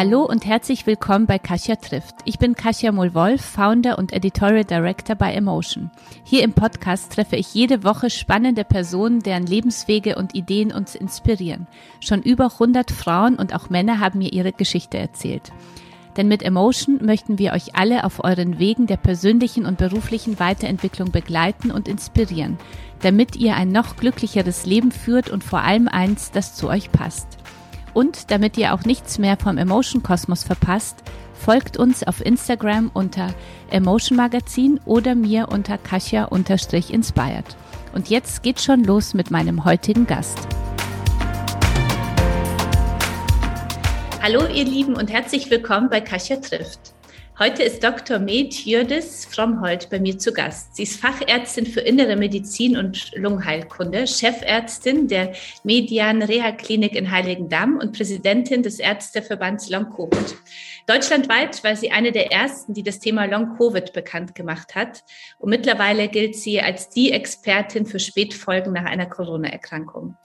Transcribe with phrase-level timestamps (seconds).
[0.00, 2.14] Hallo und herzlich willkommen bei Kasia trifft.
[2.24, 5.90] Ich bin Kasia Mulwolf, Founder und Editorial Director bei Emotion.
[6.22, 11.66] Hier im Podcast treffe ich jede Woche spannende Personen, deren Lebenswege und Ideen uns inspirieren.
[11.98, 15.50] Schon über 100 Frauen und auch Männer haben mir ihre Geschichte erzählt.
[16.16, 21.10] Denn mit Emotion möchten wir euch alle auf euren Wegen der persönlichen und beruflichen Weiterentwicklung
[21.10, 22.56] begleiten und inspirieren,
[23.02, 27.37] damit ihr ein noch glücklicheres Leben führt und vor allem eins, das zu euch passt.
[27.98, 31.02] Und damit ihr auch nichts mehr vom Emotion Kosmos verpasst,
[31.34, 33.34] folgt uns auf Instagram unter
[33.70, 37.56] Emotion Magazin oder mir unter Kasia-inspired.
[37.92, 40.38] Und jetzt geht's schon los mit meinem heutigen Gast.
[44.22, 46.94] Hallo ihr Lieben und herzlich willkommen bei Kasia trifft.
[47.40, 48.18] Heute ist Dr.
[48.18, 50.74] Med Jürdis Frommholt bei mir zu Gast.
[50.74, 57.78] Sie ist Fachärztin für Innere Medizin und Lungenheilkunde, Chefärztin der Median Reha Klinik in Heiligendamm
[57.78, 60.34] und Präsidentin des Ärzteverbands Long Covid.
[60.88, 65.04] Deutschlandweit war sie eine der ersten, die das Thema Long Covid bekannt gemacht hat.
[65.38, 70.16] Und mittlerweile gilt sie als die Expertin für Spätfolgen nach einer Corona-Erkrankung.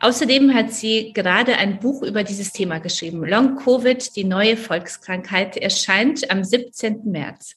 [0.00, 3.24] Außerdem hat sie gerade ein Buch über dieses Thema geschrieben.
[3.24, 7.00] Long Covid, die neue Volkskrankheit, erscheint am 17.
[7.04, 7.56] März.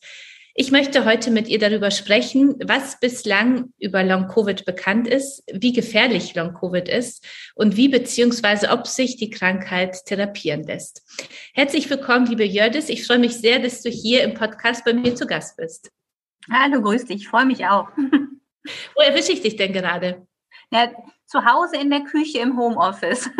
[0.55, 5.73] Ich möchte heute mit ihr darüber sprechen, was bislang über Long Covid bekannt ist, wie
[5.73, 11.03] gefährlich Long Covid ist und wie beziehungsweise ob sich die Krankheit therapieren lässt.
[11.53, 12.89] Herzlich willkommen, liebe Jördis.
[12.89, 15.91] Ich freue mich sehr, dass du hier im Podcast bei mir zu Gast bist.
[16.51, 17.21] Hallo, grüß dich.
[17.21, 17.89] Ich freue mich auch.
[18.95, 20.25] Wo erwische ich dich denn gerade?
[20.71, 20.91] Ja,
[21.29, 23.29] zu Hause in der Küche im Homeoffice.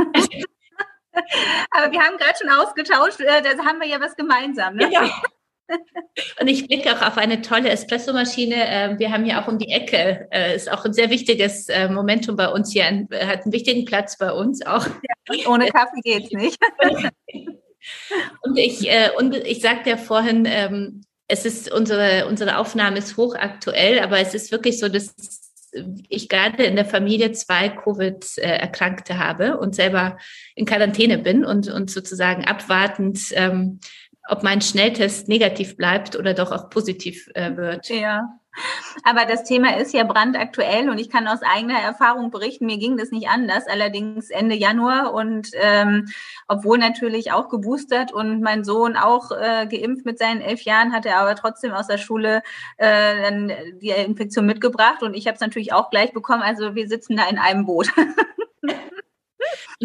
[1.72, 4.76] Aber wir haben gerade schon ausgetauscht, äh, da haben wir ja was gemeinsam.
[4.76, 4.90] Ne?
[4.92, 5.10] Ja.
[6.40, 8.56] Und ich blicke auch auf eine tolle Espressomaschine.
[8.58, 11.90] Ähm, wir haben hier auch um die Ecke, äh, ist auch ein sehr wichtiges äh,
[11.90, 14.86] Momentum bei uns hier, hat einen wichtigen Platz bei uns auch.
[14.86, 16.60] Ja, ohne Kaffee geht's nicht.
[18.42, 24.00] Und ich, und ich sagte ja vorhin, ähm, es ist unsere, unsere Aufnahme ist hochaktuell,
[24.00, 25.16] aber es ist wirklich so, dass
[26.08, 30.18] ich gerade in der Familie zwei Covid-Erkrankte habe und selber
[30.56, 33.80] in Quarantäne bin und, und sozusagen abwartend, ähm,
[34.28, 37.90] ob mein Schnelltest negativ bleibt oder doch auch positiv äh, wird.
[37.90, 38.39] Ja.
[39.04, 42.98] Aber das Thema ist ja brandaktuell und ich kann aus eigener Erfahrung berichten, mir ging
[42.98, 46.08] das nicht anders, allerdings Ende Januar und ähm,
[46.48, 51.06] obwohl natürlich auch geboostert und mein Sohn auch äh, geimpft mit seinen elf Jahren, hat
[51.06, 52.42] er aber trotzdem aus der Schule
[52.78, 57.18] äh, die Infektion mitgebracht und ich habe es natürlich auch gleich bekommen, also wir sitzen
[57.18, 57.90] da in einem Boot.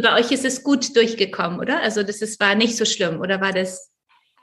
[0.03, 1.81] Bei euch ist es gut durchgekommen, oder?
[1.81, 3.94] Also das ist, war nicht so schlimm, oder war das?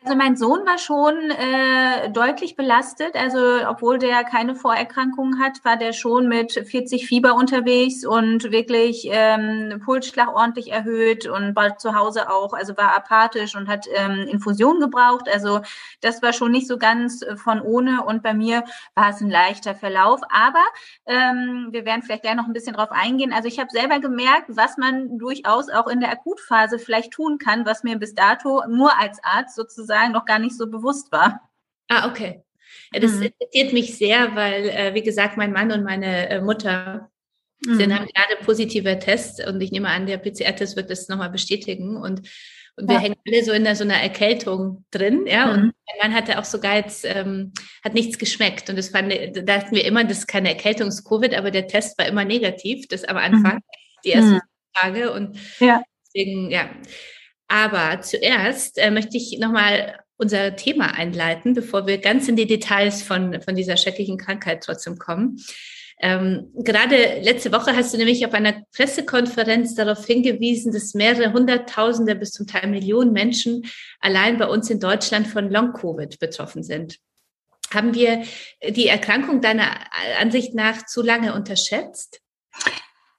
[0.04, 3.16] Also mein Sohn war schon äh, deutlich belastet.
[3.16, 9.08] Also obwohl der keine Vorerkrankungen hat, war der schon mit 40 Fieber unterwegs und wirklich
[9.12, 14.28] ähm, Pulsschlag ordentlich erhöht und war zu Hause auch, also war apathisch und hat ähm,
[14.28, 15.30] Infusion gebraucht.
[15.32, 15.62] Also
[16.02, 18.04] das war schon nicht so ganz äh, von ohne.
[18.04, 18.64] Und bei mir
[18.96, 20.22] war es ein leichter Verlauf.
[20.32, 20.66] Aber
[21.06, 23.34] ähm, wir werden vielleicht gleich noch ein bisschen drauf eingehen.
[23.34, 27.68] Also ich habe selber gemerkt, was man durchaus auch in der Akutphase vielleicht tun kann,
[27.68, 31.50] was mir bis dato nur als Arzt sozusagen sozusagen noch gar nicht so bewusst war.
[31.88, 32.44] Ah, okay.
[32.94, 33.24] Das mhm.
[33.24, 37.10] interessiert mich sehr, weil, äh, wie gesagt, mein Mann und meine äh, Mutter
[37.66, 37.76] mhm.
[37.76, 41.98] sind, haben gerade positive Tests und ich nehme an, der PCR-Test wird das nochmal bestätigen
[41.98, 42.28] und
[42.78, 43.02] und wir ja.
[43.02, 45.46] hängen alle so in der, so einer Erkältung drin, ja.
[45.48, 45.52] Mhm.
[45.52, 47.52] Und mein Mann hatte auch sogar jetzt, ähm,
[47.84, 48.70] hat nichts geschmeckt.
[48.70, 52.08] Und das fand, da dachten wir immer, das ist keine Erkältungs-Covid, aber der Test war
[52.08, 53.62] immer negativ, das am Anfang, mhm.
[54.06, 54.42] die ersten mhm.
[54.74, 55.12] Tage.
[55.12, 55.84] Und ja.
[56.08, 56.70] deswegen, ja.
[57.52, 63.04] Aber zuerst äh, möchte ich nochmal unser Thema einleiten, bevor wir ganz in die Details
[63.04, 65.38] von, von dieser schrecklichen Krankheit trotzdem kommen.
[66.00, 72.16] Ähm, gerade letzte Woche hast du nämlich auf einer Pressekonferenz darauf hingewiesen, dass mehrere Hunderttausende
[72.16, 73.64] bis zum Teil Millionen Menschen
[74.00, 77.00] allein bei uns in Deutschland von Long-Covid betroffen sind.
[77.74, 78.24] Haben wir
[78.66, 79.72] die Erkrankung deiner
[80.22, 82.22] Ansicht nach zu lange unterschätzt?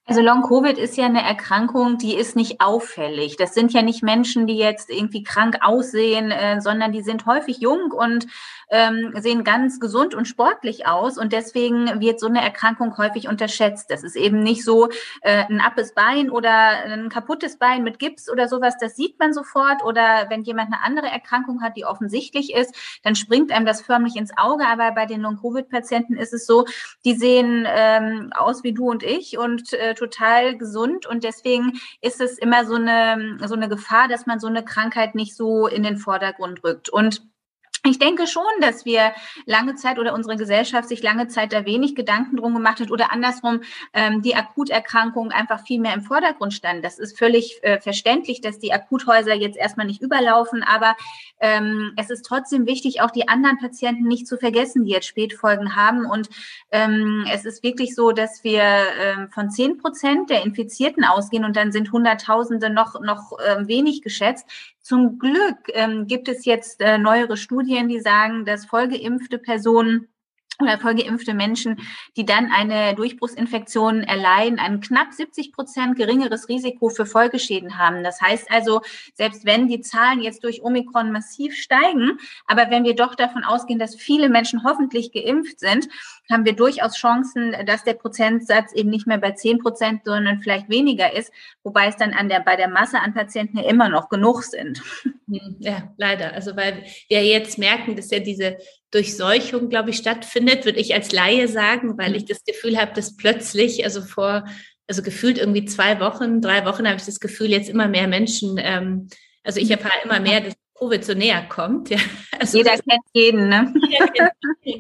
[0.05, 3.37] Also Long-Covid ist ja eine Erkrankung, die ist nicht auffällig.
[3.37, 7.59] Das sind ja nicht Menschen, die jetzt irgendwie krank aussehen, äh, sondern die sind häufig
[7.59, 8.27] jung und
[8.73, 11.19] ähm, sehen ganz gesund und sportlich aus.
[11.19, 13.91] Und deswegen wird so eine Erkrankung häufig unterschätzt.
[13.91, 14.89] Das ist eben nicht so
[15.21, 18.77] äh, ein abes Bein oder ein kaputtes Bein mit Gips oder sowas.
[18.81, 19.85] Das sieht man sofort.
[19.85, 24.17] Oder wenn jemand eine andere Erkrankung hat, die offensichtlich ist, dann springt einem das förmlich
[24.17, 24.67] ins Auge.
[24.67, 26.65] Aber bei den Long-Covid-Patienten ist es so,
[27.05, 32.21] die sehen ähm, aus wie du und ich und äh, total gesund und deswegen ist
[32.23, 35.83] es immer so eine, so eine Gefahr, dass man so eine Krankheit nicht so in
[35.83, 36.89] den Vordergrund rückt.
[36.89, 37.23] Und
[37.85, 39.13] Ich denke schon, dass wir
[39.45, 43.11] lange Zeit oder unsere Gesellschaft sich lange Zeit da wenig Gedanken drum gemacht hat oder
[43.11, 43.63] andersrum
[43.93, 46.83] ähm, die Akuterkrankungen einfach viel mehr im Vordergrund standen.
[46.83, 50.95] Das ist völlig äh, verständlich, dass die Akuthäuser jetzt erstmal nicht überlaufen, aber
[51.41, 55.75] ähm, es ist trotzdem wichtig, auch die anderen Patienten nicht zu vergessen, die jetzt Spätfolgen
[55.75, 56.07] haben.
[56.07, 56.31] Und
[56.71, 61.57] ähm, es ist wirklich so, dass wir ähm, von zehn Prozent der Infizierten ausgehen und
[61.57, 64.47] dann sind Hunderttausende noch, noch äh, wenig geschätzt.
[64.83, 70.09] Zum Glück ähm, gibt es jetzt äh, neuere Studien, die sagen, dass vollgeimpfte Personen
[70.63, 71.81] oder vollgeimpfte Menschen,
[72.17, 78.05] die dann eine Durchbruchsinfektion erleiden, ein knapp 70 Prozent geringeres Risiko für Folgeschäden haben.
[78.05, 78.81] Das heißt also,
[79.15, 83.79] selbst wenn die Zahlen jetzt durch Omikron massiv steigen, aber wenn wir doch davon ausgehen,
[83.79, 85.89] dass viele Menschen hoffentlich geimpft sind,
[86.31, 90.69] haben wir durchaus Chancen, dass der Prozentsatz eben nicht mehr bei 10 Prozent, sondern vielleicht
[90.69, 91.33] weniger ist,
[91.63, 94.83] wobei es dann an der, bei der Masse an Patienten ja immer noch genug sind.
[95.29, 96.33] Hm, ja, leider.
[96.33, 98.59] Also weil wir jetzt merken, dass ja diese
[98.93, 103.17] Durchseuchung, glaube ich, stattfindet, würde ich als Laie sagen, weil ich das Gefühl habe, dass
[103.17, 104.45] plötzlich, also vor,
[104.87, 108.59] also gefühlt irgendwie zwei Wochen, drei Wochen habe ich das Gefühl, jetzt immer mehr Menschen,
[108.59, 109.09] ähm,
[109.43, 111.91] also ich erfahre immer mehr, dass Covid so näher kommt.
[111.91, 111.99] Ja.
[112.39, 113.73] Also Jeder kennt jeden, ne?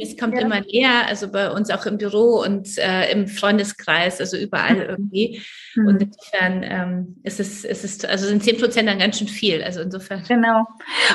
[0.00, 0.40] Es kommt ja.
[0.40, 5.40] immer näher, also bei uns auch im Büro und äh, im Freundeskreis, also überall irgendwie.
[5.74, 5.86] Mhm.
[5.86, 9.62] Und insofern ähm, ist es, ist es, also sind zehn Prozent dann ganz schön viel.
[9.62, 10.24] Also insofern.
[10.26, 10.66] Genau.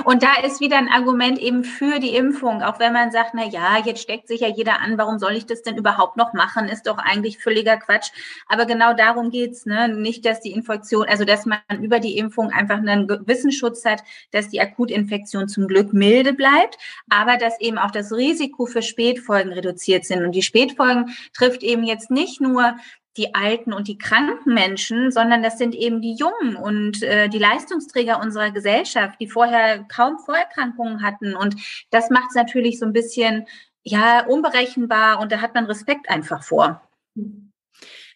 [0.05, 3.45] Und da ist wieder ein Argument eben für die Impfung, auch wenn man sagt, na
[3.45, 6.69] ja, jetzt steckt sich ja jeder an, warum soll ich das denn überhaupt noch machen?
[6.69, 8.11] Ist doch eigentlich völliger Quatsch.
[8.47, 9.89] Aber genau darum geht's, ne?
[9.89, 14.03] Nicht, dass die Infektion, also dass man über die Impfung einfach einen gewissen Schutz hat,
[14.31, 16.77] dass die Akutinfektion zum Glück milde bleibt,
[17.09, 20.23] aber dass eben auch das Risiko für Spätfolgen reduziert sind.
[20.23, 22.75] Und die Spätfolgen trifft eben jetzt nicht nur
[23.17, 27.39] die alten und die kranken Menschen, sondern das sind eben die Jungen und äh, die
[27.39, 31.35] Leistungsträger unserer Gesellschaft, die vorher kaum Vorerkrankungen hatten.
[31.35, 31.55] Und
[31.89, 33.47] das macht es natürlich so ein bisschen
[33.83, 36.87] ja unberechenbar und da hat man Respekt einfach vor.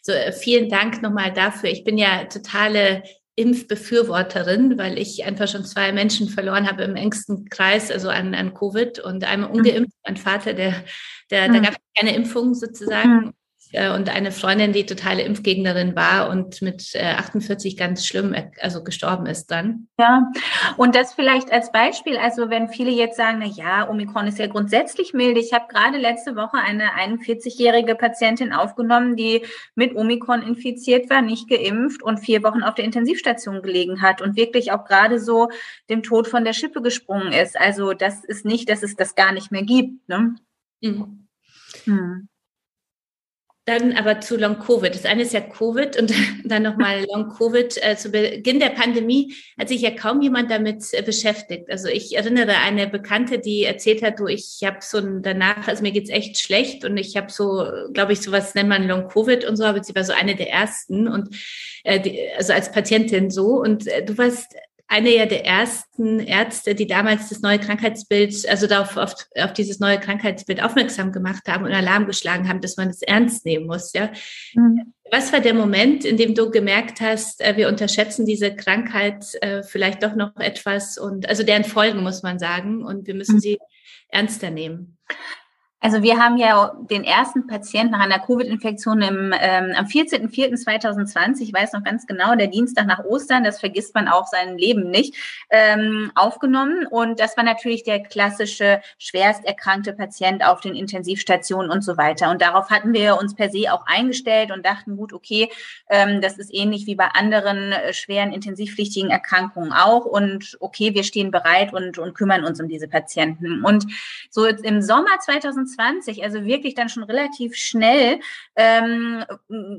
[0.03, 1.71] So, äh, vielen Dank nochmal dafür.
[1.71, 3.01] Ich bin ja totale
[3.41, 8.53] Impfbefürworterin, weil ich einfach schon zwei Menschen verloren habe im engsten Kreis, also an, an
[8.53, 9.55] Covid und einmal mhm.
[9.55, 10.83] ungeimpft, mein Vater, der,
[11.29, 11.53] der, mhm.
[11.53, 13.25] da gab es keine Impfung sozusagen.
[13.25, 13.33] Mhm.
[13.71, 18.51] Äh, und eine Freundin, die totale Impfgegnerin war und mit 48 äh, ganz schlimm, äh,
[18.59, 19.87] also gestorben ist dann.
[19.99, 20.31] Ja,
[20.77, 24.47] und das vielleicht als Beispiel, also wenn viele jetzt sagen, na ja, Omikron ist ja
[24.47, 25.39] grundsätzlich milde.
[25.39, 29.45] Ich habe gerade letzte Woche eine 41-jährige Patientin aufgenommen, die
[29.75, 34.35] mit Omikron infiziert war, nicht geimpft und vier Wochen auf der Intensivstation gelegen hat und
[34.35, 35.49] wirklich auch gerade so
[35.89, 37.59] dem Tod von der Schippe gesprungen ist.
[37.59, 40.07] Also das ist nicht, dass es das gar nicht mehr gibt.
[40.09, 40.35] Ne?
[40.81, 41.27] Mhm.
[41.85, 42.27] Hm.
[43.65, 44.95] Dann aber zu Long Covid.
[44.95, 46.11] Das eine ist ja Covid und
[46.43, 47.77] dann nochmal Long Covid.
[47.83, 51.69] Äh, zu Beginn der Pandemie hat sich ja kaum jemand damit äh, beschäftigt.
[51.69, 55.83] Also ich erinnere eine Bekannte, die erzählt hat, du, ich habe so ein, danach, also
[55.83, 59.45] mir geht's echt schlecht und ich habe so, glaube ich, sowas nennt man Long Covid
[59.45, 61.35] und so, aber sie war so eine der ersten und
[61.83, 63.61] äh, also als Patientin so.
[63.61, 64.55] Und äh, du warst
[64.91, 69.79] eine ja der ersten Ärzte, die damals das neue Krankheitsbild, also darauf auf, auf dieses
[69.79, 73.67] neue Krankheitsbild aufmerksam gemacht haben und Alarm geschlagen haben, dass man es das ernst nehmen
[73.67, 73.93] muss.
[73.93, 74.11] Ja.
[74.53, 74.93] Mhm.
[75.09, 79.63] Was war der Moment, in dem du gemerkt hast, äh, wir unterschätzen diese Krankheit äh,
[79.63, 83.39] vielleicht doch noch etwas und also deren Folgen muss man sagen und wir müssen mhm.
[83.39, 83.59] sie
[84.09, 84.97] ernster nehmen?
[85.83, 91.51] Also wir haben ja den ersten Patienten nach einer Covid-Infektion im, ähm, am 14.04.2020, ich
[91.51, 95.15] weiß noch ganz genau, der Dienstag nach Ostern, das vergisst man auch sein Leben nicht,
[95.49, 96.85] ähm, aufgenommen.
[96.85, 102.29] Und das war natürlich der klassische schwerst erkrankte Patient auf den Intensivstationen und so weiter.
[102.29, 105.49] Und darauf hatten wir uns per se auch eingestellt und dachten, gut, okay,
[105.89, 110.05] ähm, das ist ähnlich wie bei anderen äh, schweren intensivpflichtigen Erkrankungen auch.
[110.05, 113.65] Und okay, wir stehen bereit und, und kümmern uns um diese Patienten.
[113.65, 113.87] Und
[114.29, 118.19] so im Sommer 2020 2020, also wirklich dann schon relativ schnell,
[118.55, 119.23] ähm,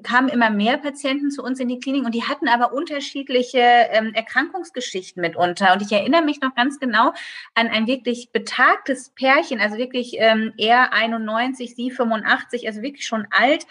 [0.02, 4.12] kamen immer mehr Patienten zu uns in die Klinik und die hatten aber unterschiedliche ähm,
[4.14, 5.72] Erkrankungsgeschichten mitunter.
[5.72, 7.12] Und ich erinnere mich noch ganz genau
[7.54, 13.26] an ein wirklich betagtes Pärchen, also wirklich ähm, er 91, sie 85, also wirklich schon
[13.30, 13.66] alt.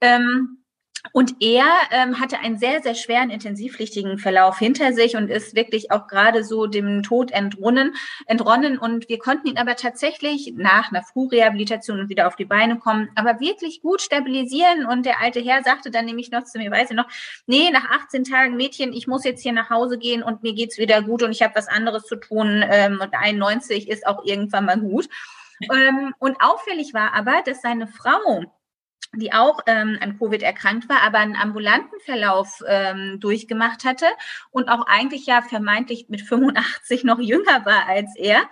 [0.00, 0.58] Ähm,
[1.12, 5.90] und er ähm, hatte einen sehr, sehr schweren intensivpflichtigen Verlauf hinter sich und ist wirklich
[5.90, 7.94] auch gerade so dem Tod entronnen,
[8.26, 8.78] entronnen.
[8.78, 13.10] Und wir konnten ihn aber tatsächlich nach einer Frührehabilitation und wieder auf die Beine kommen,
[13.14, 14.86] aber wirklich gut stabilisieren.
[14.86, 17.08] Und der alte Herr sagte dann nämlich noch zu mir, weiß ich noch,
[17.46, 20.78] nee, nach 18 Tagen Mädchen, ich muss jetzt hier nach Hause gehen und mir geht's
[20.78, 22.64] wieder gut und ich habe was anderes zu tun.
[22.66, 25.08] Ähm, und 91 ist auch irgendwann mal gut.
[25.70, 28.44] Ähm, und auffällig war aber, dass seine Frau
[29.16, 34.06] die auch ähm, an Covid erkrankt war, aber einen ambulanten Verlauf ähm, durchgemacht hatte
[34.50, 38.42] und auch eigentlich ja vermeintlich mit 85 noch jünger war als er,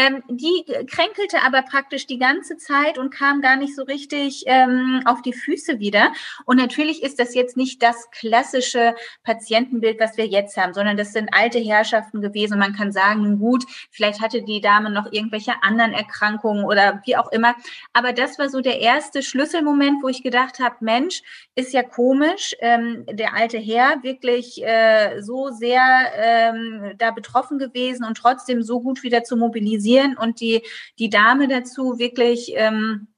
[0.00, 5.02] Ähm, die kränkelte aber praktisch die ganze Zeit und kam gar nicht so richtig ähm,
[5.04, 6.12] auf die Füße wieder.
[6.46, 11.12] Und natürlich ist das jetzt nicht das klassische Patientenbild, was wir jetzt haben, sondern das
[11.12, 12.58] sind alte Herrschaften gewesen.
[12.58, 17.30] Man kann sagen, gut, vielleicht hatte die Dame noch irgendwelche anderen Erkrankungen oder wie auch
[17.30, 17.54] immer.
[17.92, 21.20] Aber das war so der erste Schlüsselmoment, wo ich gedacht habe, Mensch,
[21.60, 25.82] ist ja komisch, ähm, der alte Herr wirklich äh, so sehr
[26.16, 30.62] ähm, da betroffen gewesen und trotzdem so gut wieder zu mobilisieren und die,
[30.98, 33.08] die Dame dazu wirklich ähm,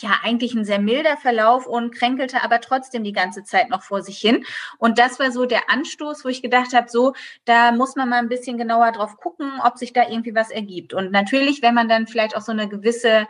[0.00, 4.02] ja eigentlich ein sehr milder Verlauf und kränkelte aber trotzdem die ganze Zeit noch vor
[4.02, 4.44] sich hin.
[4.78, 8.18] Und das war so der Anstoß, wo ich gedacht habe, so, da muss man mal
[8.18, 10.94] ein bisschen genauer drauf gucken, ob sich da irgendwie was ergibt.
[10.94, 13.26] Und natürlich, wenn man dann vielleicht auch so eine gewisse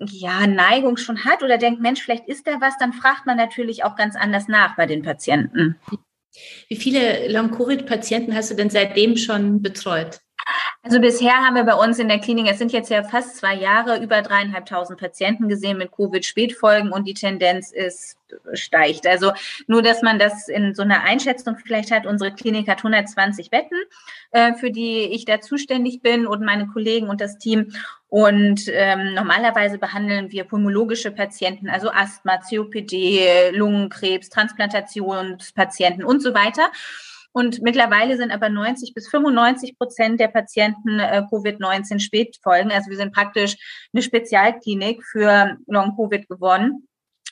[0.00, 3.84] ja, Neigung schon hat oder denkt, Mensch, vielleicht ist da was, dann fragt man natürlich
[3.84, 5.78] auch ganz anders nach bei den Patienten.
[6.68, 10.20] Wie viele Long-Covid-Patienten hast du denn seitdem schon betreut?
[10.82, 13.54] Also bisher haben wir bei uns in der Klinik, es sind jetzt ja fast zwei
[13.54, 18.16] Jahre, über dreieinhalbtausend Patienten gesehen mit Covid-Spätfolgen und die Tendenz ist
[18.52, 19.06] steigt.
[19.06, 19.32] Also
[19.66, 22.06] nur, dass man das in so einer Einschätzung vielleicht hat.
[22.06, 23.78] Unsere Klinik hat 120 Betten,
[24.32, 27.72] äh, für die ich da zuständig bin und meine Kollegen und das Team.
[28.08, 36.70] Und ähm, normalerweise behandeln wir pulmologische Patienten, also Asthma, COPD, Lungenkrebs, Transplantationspatienten und so weiter.
[37.36, 42.72] Und mittlerweile sind aber 90 bis 95 Prozent der Patienten äh, Covid-19 Spätfolgen.
[42.72, 43.56] Also wir sind praktisch
[43.92, 46.88] eine Spezialklinik für Long-Covid geworden.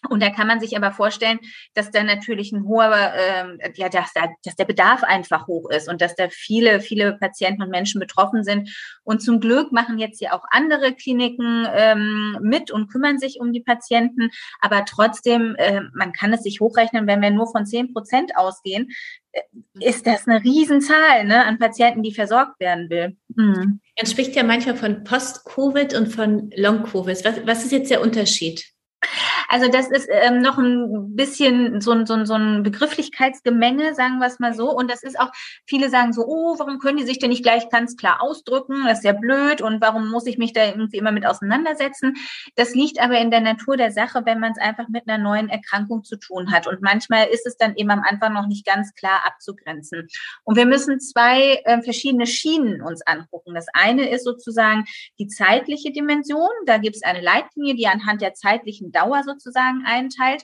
[0.08, 1.38] Und da kann man sich aber vorstellen,
[1.74, 5.88] dass da natürlich ein hoher, äh, ja, dass, da, dass der Bedarf einfach hoch ist
[5.88, 8.70] und dass da viele, viele Patienten und Menschen betroffen sind.
[9.02, 13.52] Und zum Glück machen jetzt ja auch andere Kliniken ähm, mit und kümmern sich um
[13.52, 14.30] die Patienten.
[14.60, 18.90] Aber trotzdem, äh, man kann es sich hochrechnen, wenn wir nur von zehn Prozent ausgehen,
[19.32, 19.40] äh,
[19.80, 23.16] ist das eine Riesenzahl ne, an Patienten, die versorgt werden will.
[23.34, 23.80] Mhm.
[23.96, 27.24] Man spricht ja manchmal von Post-Covid und von Long-Covid.
[27.24, 28.73] Was, was ist jetzt der Unterschied?
[29.48, 34.18] Also das ist ähm, noch ein bisschen so, ein so, ein so ein Begrifflichkeitsgemenge, sagen
[34.18, 34.70] wir es mal so.
[34.70, 35.30] Und das ist auch,
[35.66, 38.84] viele sagen so, oh, warum können die sich denn nicht gleich ganz klar ausdrücken?
[38.86, 42.14] Das ist ja blöd und warum muss ich mich da irgendwie immer mit auseinandersetzen?
[42.56, 45.48] Das liegt aber in der Natur der Sache, wenn man es einfach mit einer neuen
[45.48, 46.66] Erkrankung zu tun hat.
[46.66, 50.08] Und manchmal ist es dann eben am Anfang noch nicht ganz klar abzugrenzen.
[50.44, 53.54] Und wir müssen zwei äh, verschiedene Schienen uns angucken.
[53.54, 54.84] Das eine ist sozusagen
[55.18, 56.50] die zeitliche Dimension.
[56.66, 60.42] Da gibt es eine Leitlinie, die anhand der zeitlichen Dauer sozusagen einteilt.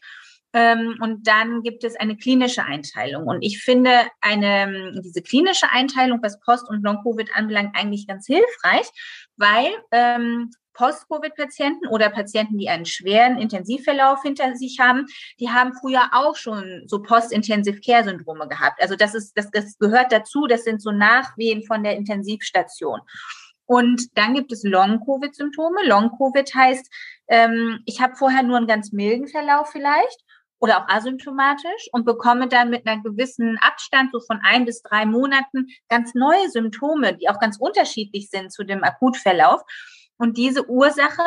[0.53, 3.27] Ähm, und dann gibt es eine klinische Einteilung.
[3.27, 8.89] Und ich finde eine, diese klinische Einteilung, was Post- und Long-Covid anbelangt, eigentlich ganz hilfreich,
[9.37, 15.07] weil ähm, Post-Covid-Patienten oder Patienten, die einen schweren Intensivverlauf hinter sich haben,
[15.39, 18.81] die haben früher auch schon so Post-Intensive-Care-Syndrome gehabt.
[18.81, 20.47] Also das ist, das, das gehört dazu.
[20.47, 23.01] Das sind so Nachwehen von der Intensivstation.
[23.67, 25.87] Und dann gibt es Long-Covid-Symptome.
[25.87, 26.91] Long-Covid heißt,
[27.31, 30.21] ähm, ich habe vorher nur einen ganz milden Verlauf vielleicht
[30.59, 35.07] oder auch asymptomatisch und bekomme dann mit einer gewissen Abstand, so von ein bis drei
[35.07, 39.63] Monaten, ganz neue Symptome, die auch ganz unterschiedlich sind zu dem Akutverlauf.
[40.19, 41.23] Und diese Ursache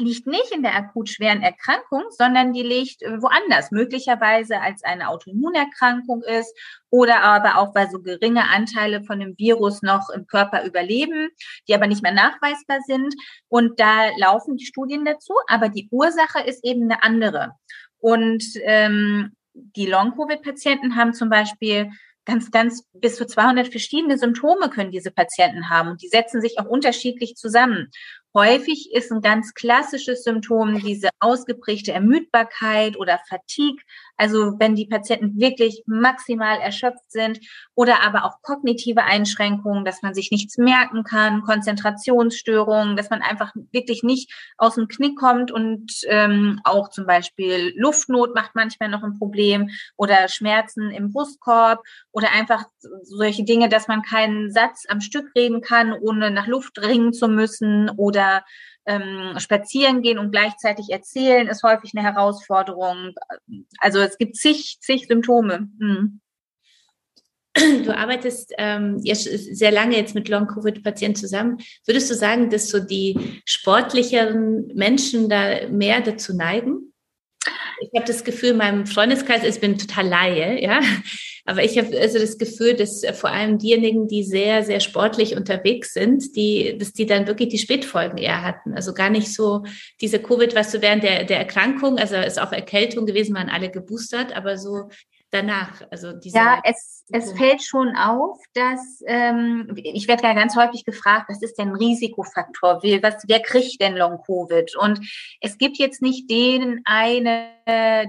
[0.00, 5.08] liegt nicht in der akut schweren Erkrankung, sondern die liegt äh, woanders, möglicherweise als eine
[5.08, 6.54] Autoimmunerkrankung ist
[6.90, 11.28] oder aber auch, weil so geringe Anteile von dem Virus noch im Körper überleben,
[11.68, 13.14] die aber nicht mehr nachweisbar sind.
[13.48, 17.52] Und da laufen die Studien dazu, aber die Ursache ist eben eine andere.
[17.98, 21.90] Und ähm, die Long-Covid-Patienten haben zum Beispiel
[22.24, 26.58] ganz, ganz bis zu 200 verschiedene Symptome können diese Patienten haben und die setzen sich
[26.58, 27.90] auch unterschiedlich zusammen.
[28.32, 33.82] Häufig ist ein ganz klassisches Symptom diese ausgeprägte Ermüdbarkeit oder Fatigue,
[34.16, 37.40] also wenn die Patienten wirklich maximal erschöpft sind
[37.74, 43.52] oder aber auch kognitive Einschränkungen, dass man sich nichts merken kann, Konzentrationsstörungen, dass man einfach
[43.72, 49.02] wirklich nicht aus dem Knick kommt und ähm, auch zum Beispiel Luftnot macht manchmal noch
[49.02, 51.82] ein Problem oder Schmerzen im Brustkorb
[52.12, 52.64] oder einfach
[53.02, 57.26] solche Dinge, dass man keinen Satz am Stück reden kann, ohne nach Luft ringen zu
[57.26, 58.19] müssen oder
[58.86, 63.14] ähm, spazieren gehen und gleichzeitig erzählen ist häufig eine Herausforderung.
[63.78, 65.68] Also es gibt zig, zig Symptome.
[65.78, 66.20] Hm.
[67.54, 71.58] Du arbeitest ähm, sehr lange jetzt mit Long-Covid-Patienten zusammen.
[71.84, 76.92] Würdest du sagen, dass so die sportlicheren Menschen da mehr dazu neigen?
[77.80, 80.80] Ich habe das Gefühl, in meinem Freundeskreis, ich bin total Laie, ja,
[81.46, 85.36] aber ich habe also das Gefühl, dass äh, vor allem diejenigen, die sehr, sehr sportlich
[85.36, 88.74] unterwegs sind, die, dass die dann wirklich die Spätfolgen eher hatten.
[88.74, 89.64] Also gar nicht so
[90.00, 93.70] diese Covid, was so während der, der Erkrankung, also ist auch Erkältung gewesen, waren alle
[93.70, 94.90] geboostert, aber so
[95.30, 95.82] danach?
[95.90, 100.84] Also diese ja, es, es fällt schon auf, dass ähm, ich werde ja ganz häufig
[100.84, 102.82] gefragt, was ist denn ein Risikofaktor?
[102.82, 104.76] Wie, was, wer kriegt denn Long-Covid?
[104.76, 105.00] Und
[105.40, 107.48] es gibt jetzt nicht den eine,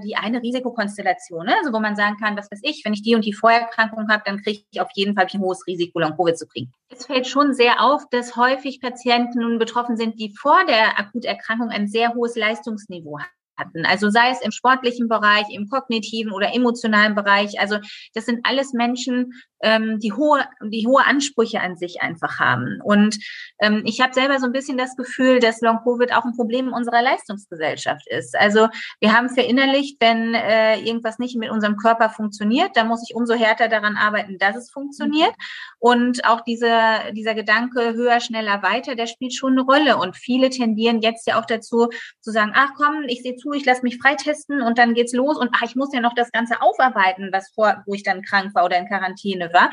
[0.04, 1.54] die eine Risikokonstellation, ne?
[1.58, 4.22] also wo man sagen kann, was weiß ich, wenn ich die und die Vorerkrankung habe,
[4.26, 6.72] dann kriege ich auf jeden Fall ein hohes Risiko, Long-Covid zu kriegen.
[6.88, 11.70] Es fällt schon sehr auf, dass häufig Patienten nun betroffen sind, die vor der Akuterkrankung
[11.70, 13.30] ein sehr hohes Leistungsniveau haben
[13.62, 13.86] hatten.
[13.86, 17.60] Also sei es im sportlichen Bereich, im kognitiven oder emotionalen Bereich.
[17.60, 17.78] Also
[18.14, 22.80] das sind alles Menschen, ähm, die hohe, die hohe Ansprüche an sich einfach haben.
[22.82, 23.18] Und
[23.60, 26.72] ähm, ich habe selber so ein bisschen das Gefühl, dass Long Covid auch ein Problem
[26.72, 28.36] unserer Leistungsgesellschaft ist.
[28.38, 28.68] Also
[29.00, 33.34] wir haben verinnerlicht, wenn äh, irgendwas nicht mit unserem Körper funktioniert, dann muss ich umso
[33.34, 35.32] härter daran arbeiten, dass es funktioniert.
[35.78, 39.96] Und auch dieser, dieser Gedanke höher, schneller, weiter, der spielt schon eine Rolle.
[39.96, 41.88] Und viele tendieren jetzt ja auch dazu
[42.20, 45.36] zu sagen, ach komm, ich sehe zu, ich lasse mich freitesten und dann geht's los
[45.38, 48.54] und ach, ich muss ja noch das Ganze aufarbeiten, was vor, wo ich dann krank
[48.54, 49.70] war oder in Quarantäne war.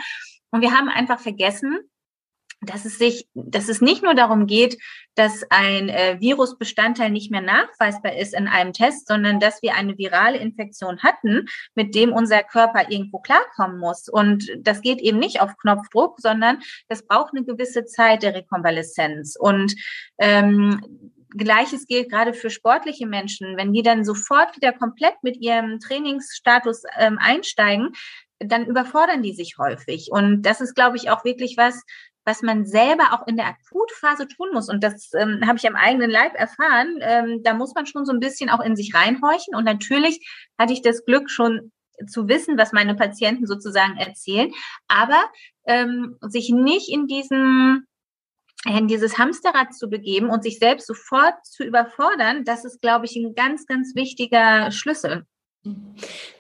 [0.52, 1.80] Und wir haben einfach vergessen,
[2.62, 4.78] dass es sich, dass es nicht nur darum geht,
[5.16, 9.98] dass ein äh, Virusbestandteil nicht mehr nachweisbar ist in einem Test, sondern dass wir eine
[9.98, 11.46] virale Infektion hatten,
[11.76, 14.10] mit dem unser Körper irgendwo klarkommen muss.
[14.10, 16.60] Und das geht eben nicht auf Knopfdruck, sondern
[16.90, 19.38] das braucht eine gewisse Zeit der Rekonvaleszenz.
[19.40, 19.76] Und
[20.18, 20.82] ähm,
[21.38, 23.58] Gleiches gilt gerade für sportliche Menschen.
[23.58, 27.92] Wenn die dann sofort wieder komplett mit ihrem Trainingsstatus ähm, einsteigen,
[28.40, 30.10] dann überfordern die sich häufig.
[30.12, 31.84] Und das ist, glaube ich, auch wirklich was,
[32.26, 34.70] was man selber auch in der Akutphase tun muss.
[34.70, 37.00] Und das ähm, habe ich am eigenen Leib erfahren.
[37.02, 39.56] Ähm, da muss man schon so ein bisschen auch in sich reinhorchen.
[39.56, 40.20] Und natürlich
[40.58, 41.72] hatte ich das Glück schon
[42.08, 44.52] zu wissen, was meine Patienten sozusagen erzählen,
[44.88, 45.22] aber
[45.66, 47.86] ähm, sich nicht in diesem
[48.66, 53.16] in dieses Hamsterrad zu begeben und sich selbst sofort zu überfordern, das ist, glaube ich,
[53.16, 55.24] ein ganz, ganz wichtiger Schlüssel.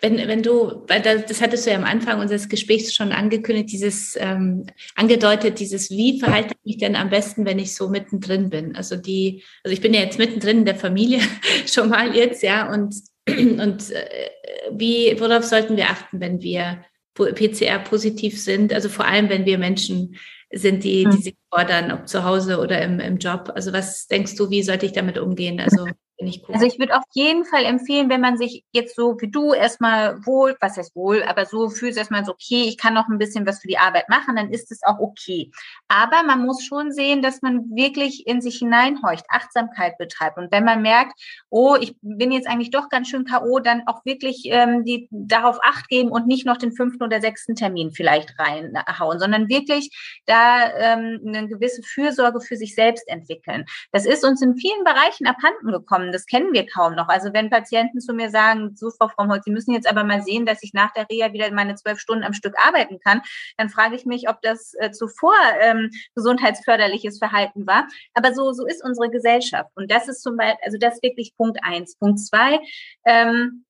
[0.01, 4.65] Wenn, wenn du, das hattest du ja am Anfang unseres Gesprächs schon angekündigt, dieses ähm,
[4.95, 8.77] angedeutet, dieses wie verhalte ich mich denn am besten, wenn ich so mittendrin bin?
[8.77, 11.19] Also die, also ich bin ja jetzt mittendrin in der Familie
[11.65, 12.95] schon mal jetzt, ja, und
[13.27, 14.29] und äh,
[14.71, 18.73] wie, worauf sollten wir achten, wenn wir PCR positiv sind?
[18.73, 20.15] Also vor allem, wenn wir Menschen
[20.51, 21.21] sind, die, die hm.
[21.21, 23.51] sich fordern, ob zu Hause oder im, im Job.
[23.53, 25.59] Also was denkst du, wie sollte ich damit umgehen?
[25.59, 25.87] Also
[26.27, 29.53] ich Also ich würde auf jeden Fall empfehlen, wenn man sich jetzt so wie du
[29.53, 33.17] erstmal wohl, was heißt wohl, aber so fühlt erstmal so, okay, ich kann noch ein
[33.17, 35.49] bisschen was für die Arbeit machen, dann ist es auch okay.
[35.87, 40.37] Aber man muss schon sehen, dass man wirklich in sich hineinhorcht, Achtsamkeit betreibt.
[40.37, 41.13] Und wenn man merkt,
[41.49, 45.59] oh, ich bin jetzt eigentlich doch ganz schön K.O., dann auch wirklich ähm, die darauf
[45.63, 49.89] acht geben und nicht noch den fünften oder sechsten Termin vielleicht reinhauen, sondern wirklich
[50.25, 53.65] da ähm, eine gewisse Fürsorge für sich selbst entwickeln.
[53.93, 57.07] Das ist uns in vielen Bereichen abhanden gekommen das kennen wir kaum noch.
[57.07, 60.45] Also wenn Patienten zu mir sagen, so Frau Fromholz, Sie müssen jetzt aber mal sehen,
[60.45, 63.21] dass ich nach der Reha wieder meine zwölf Stunden am Stück arbeiten kann,
[63.57, 67.87] dann frage ich mich, ob das äh, zuvor ähm, gesundheitsförderliches Verhalten war.
[68.13, 69.69] Aber so, so ist unsere Gesellschaft.
[69.75, 71.95] Und das ist zum Beispiel, also das ist wirklich Punkt eins.
[71.97, 72.59] Punkt zwei,
[73.05, 73.65] ähm,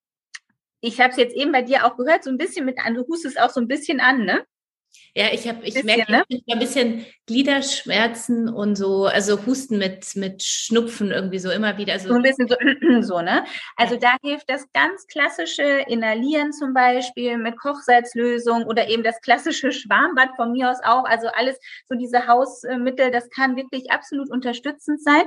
[0.82, 3.06] ich habe es jetzt eben bei dir auch gehört, so ein bisschen mit an, du
[3.08, 4.46] hustest auch so ein bisschen an, ne?
[5.20, 6.24] Ja, ich habe, ich merke ne?
[6.50, 12.00] ein bisschen Gliederschmerzen und so, also Husten mit mit Schnupfen irgendwie so immer wieder.
[12.00, 12.56] So, so ein bisschen so,
[13.02, 13.44] so ne?
[13.76, 19.72] Also da hilft das ganz klassische Inhalieren zum Beispiel mit Kochsalzlösung oder eben das klassische
[19.74, 21.04] Schwarmbad von mir aus auch.
[21.04, 25.24] Also alles so diese Hausmittel, das kann wirklich absolut unterstützend sein.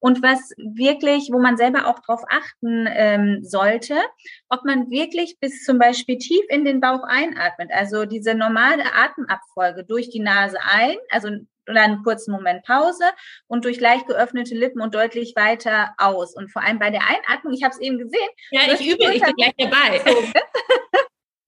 [0.00, 3.94] Und was wirklich, wo man selber auch drauf achten ähm, sollte,
[4.48, 7.70] ob man wirklich bis zum Beispiel tief in den Bauch einatmet.
[7.72, 11.30] Also diese normale Atemabfolge durch die Nase ein, also
[11.66, 13.04] dann einen kurzen Moment Pause
[13.48, 16.34] und durch leicht geöffnete Lippen und deutlich weiter aus.
[16.34, 18.28] Und vor allem bei der Einatmung, ich habe es eben gesehen.
[18.50, 20.00] Ja, ich übe, ich bin gleich dabei.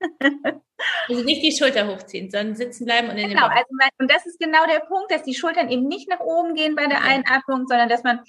[1.08, 4.10] also nicht die Schulter hochziehen, sondern sitzen bleiben und in genau, den Genau, also und
[4.10, 7.02] das ist genau der Punkt, dass die Schultern eben nicht nach oben gehen bei der
[7.02, 8.20] Einatmung, sondern dass man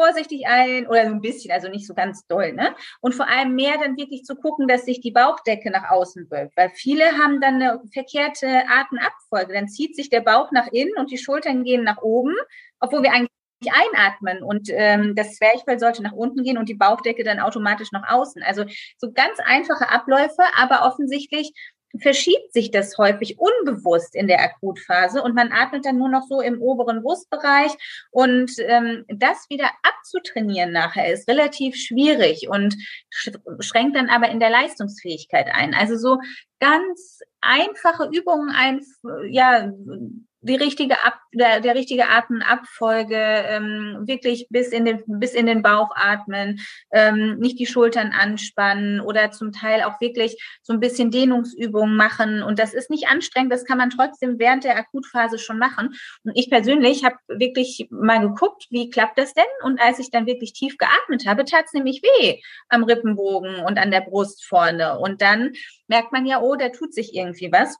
[0.00, 2.74] vorsichtig ein oder so ein bisschen, also nicht so ganz doll, ne?
[3.00, 6.56] Und vor allem mehr dann wirklich zu gucken, dass sich die Bauchdecke nach außen wölbt,
[6.56, 9.52] weil viele haben dann eine verkehrte Atemabfolge.
[9.52, 12.34] Dann zieht sich der Bauch nach innen und die Schultern gehen nach oben,
[12.80, 13.30] obwohl wir eigentlich
[13.68, 18.10] einatmen und ähm, das Zwerchfell sollte nach unten gehen und die Bauchdecke dann automatisch nach
[18.10, 18.42] außen.
[18.42, 18.64] Also
[18.96, 21.52] so ganz einfache Abläufe, aber offensichtlich
[21.98, 26.40] verschiebt sich das häufig unbewusst in der Akutphase und man atmet dann nur noch so
[26.40, 27.72] im oberen Brustbereich
[28.10, 32.76] und ähm, das wieder abzutrainieren nachher ist relativ schwierig und
[33.60, 35.74] schränkt dann aber in der Leistungsfähigkeit ein.
[35.74, 36.18] Also so
[36.60, 38.80] ganz einfache Übungen, ein,
[39.30, 39.72] ja,
[40.42, 45.62] die richtige Ab, der, der richtige Atemabfolge, ähm, wirklich bis in den bis in den
[45.62, 46.60] Bauch atmen,
[46.92, 52.42] ähm, nicht die Schultern anspannen oder zum Teil auch wirklich so ein bisschen Dehnungsübungen machen.
[52.42, 55.90] Und das ist nicht anstrengend, das kann man trotzdem während der Akutphase schon machen.
[56.24, 59.44] Und ich persönlich habe wirklich mal geguckt, wie klappt das denn?
[59.62, 63.78] Und als ich dann wirklich tief geatmet habe, tat es nämlich weh am Rippenbogen und
[63.78, 64.98] an der Brust vorne.
[64.98, 65.52] Und dann
[65.86, 67.76] merkt man ja, oh, da tut sich irgendwie was.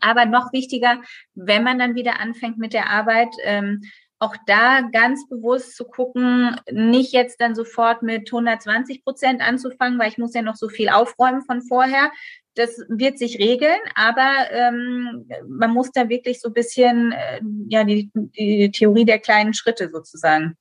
[0.00, 1.00] Aber noch wichtiger,
[1.34, 3.82] wenn man dann wieder anfängt mit der Arbeit, ähm,
[4.18, 10.08] auch da ganz bewusst zu gucken, nicht jetzt dann sofort mit 120 Prozent anzufangen, weil
[10.08, 12.10] ich muss ja noch so viel aufräumen von vorher.
[12.54, 17.84] Das wird sich regeln, aber ähm, man muss da wirklich so ein bisschen äh, ja
[17.84, 20.56] die, die Theorie der kleinen Schritte sozusagen.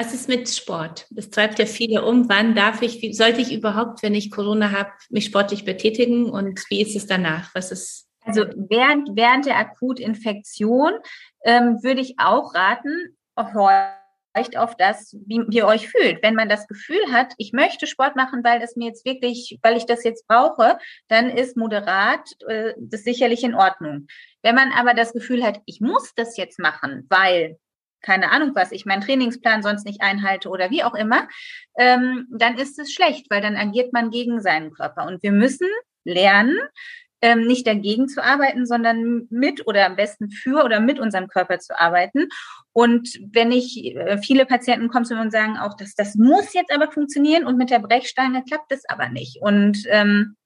[0.00, 1.06] Was ist mit Sport?
[1.10, 2.26] Das treibt ja viele um.
[2.30, 6.58] Wann darf ich, wie, sollte ich überhaupt, wenn ich Corona habe, mich sportlich betätigen und
[6.70, 7.54] wie ist es danach?
[7.54, 8.08] Was ist?
[8.24, 10.94] Also während, während der Akutinfektion
[11.44, 16.22] ähm, würde ich auch raten, horcht auf das, wie ihr euch fühlt.
[16.22, 19.76] Wenn man das Gefühl hat, ich möchte Sport machen, weil es mir jetzt wirklich, weil
[19.76, 24.06] ich das jetzt brauche, dann ist moderat äh, das sicherlich in Ordnung.
[24.40, 27.58] Wenn man aber das Gefühl hat, ich muss das jetzt machen, weil
[28.02, 31.28] keine Ahnung was, ich meinen Trainingsplan sonst nicht einhalte oder wie auch immer,
[31.78, 35.06] ähm, dann ist es schlecht, weil dann agiert man gegen seinen Körper.
[35.06, 35.68] Und wir müssen
[36.04, 36.58] lernen,
[37.22, 41.58] ähm, nicht dagegen zu arbeiten, sondern mit oder am besten für oder mit unserem Körper
[41.58, 42.28] zu arbeiten.
[42.72, 46.54] Und wenn ich, äh, viele Patienten kommen zu mir und sagen auch, dass das muss
[46.54, 49.38] jetzt aber funktionieren und mit der Brechstange klappt es aber nicht.
[49.42, 50.36] Und ähm,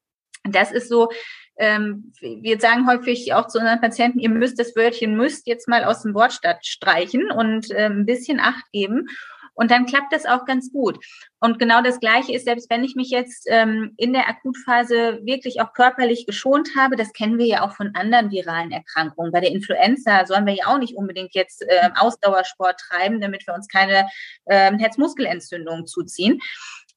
[0.42, 1.10] das ist so,
[1.56, 5.84] ähm, wir sagen häufig auch zu unseren Patienten, ihr müsst das Wörtchen müsst jetzt mal
[5.84, 9.06] aus dem Wortstadt streichen und äh, ein bisschen Acht geben.
[9.54, 10.98] Und dann klappt das auch ganz gut.
[11.38, 15.60] Und genau das Gleiche ist, selbst wenn ich mich jetzt ähm, in der Akutphase wirklich
[15.60, 19.30] auch körperlich geschont habe, das kennen wir ja auch von anderen viralen Erkrankungen.
[19.30, 23.54] Bei der Influenza sollen wir ja auch nicht unbedingt jetzt äh, Ausdauersport treiben, damit wir
[23.54, 24.08] uns keine
[24.46, 26.40] äh, Herzmuskelentzündung zuziehen.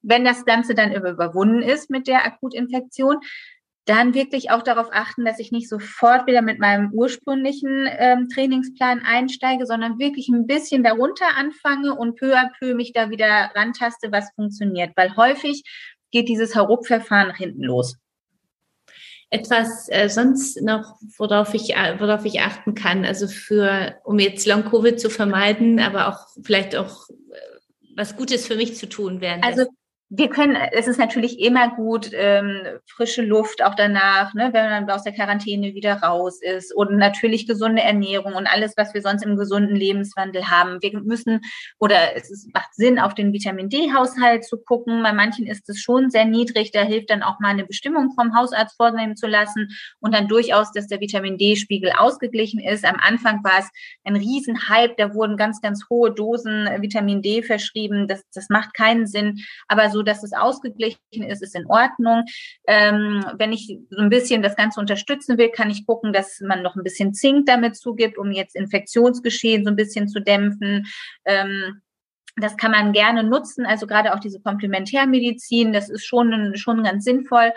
[0.01, 3.17] Wenn das Ganze dann überwunden ist mit der Akutinfektion,
[3.87, 9.01] dann wirklich auch darauf achten, dass ich nicht sofort wieder mit meinem ursprünglichen ähm, Trainingsplan
[9.03, 14.11] einsteige, sondern wirklich ein bisschen darunter anfange und peu à peu mich da wieder rantaste,
[14.11, 14.91] was funktioniert.
[14.95, 15.63] Weil häufig
[16.11, 17.97] geht dieses Hauruck-Verfahren nach hinten los.
[19.29, 24.45] Etwas äh, sonst noch, worauf ich, äh, worauf ich achten kann, also für, um jetzt
[24.45, 27.13] Long-Covid zu vermeiden, aber auch vielleicht auch äh,
[27.95, 29.65] was Gutes für mich zu tun während Also
[30.09, 34.89] wir können, es ist natürlich immer gut, ähm, frische Luft auch danach, ne, wenn man
[34.89, 39.25] aus der Quarantäne wieder raus ist und natürlich gesunde Ernährung und alles, was wir sonst
[39.25, 40.81] im gesunden Lebenswandel haben.
[40.81, 41.41] Wir müssen
[41.77, 45.03] oder es ist, macht Sinn, auf den Vitamin D-Haushalt zu gucken.
[45.03, 46.71] Bei manchen ist es schon sehr niedrig.
[46.71, 49.67] Da hilft dann auch mal eine Bestimmung vom Hausarzt vornehmen zu lassen
[49.99, 52.85] und dann durchaus, dass der Vitamin D-Spiegel ausgeglichen ist.
[52.85, 53.69] Am Anfang war es
[54.05, 54.95] ein Riesenhype.
[54.97, 58.07] Da wurden ganz, ganz hohe Dosen Vitamin D verschrieben.
[58.07, 59.39] Das, das macht keinen Sinn.
[59.67, 62.23] Aber so so, dass es ausgeglichen ist, ist in Ordnung.
[62.67, 66.61] Ähm, wenn ich so ein bisschen das Ganze unterstützen will, kann ich gucken, dass man
[66.61, 70.85] noch ein bisschen Zink damit zugibt, um jetzt Infektionsgeschehen so ein bisschen zu dämpfen.
[71.25, 71.81] Ähm,
[72.35, 77.03] das kann man gerne nutzen, also gerade auch diese Komplementärmedizin, das ist schon, schon ganz
[77.03, 77.51] sinnvoll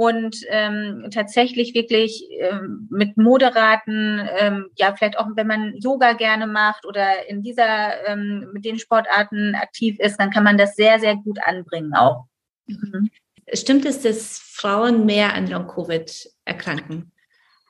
[0.00, 6.46] und ähm, tatsächlich wirklich ähm, mit moderaten, ähm, ja vielleicht auch wenn man Yoga gerne
[6.46, 11.00] macht oder in dieser ähm, mit den Sportarten aktiv ist, dann kann man das sehr
[11.00, 12.24] sehr gut anbringen auch.
[12.66, 13.10] Mhm.
[13.52, 17.12] Stimmt es, dass Frauen mehr an Long Covid erkranken?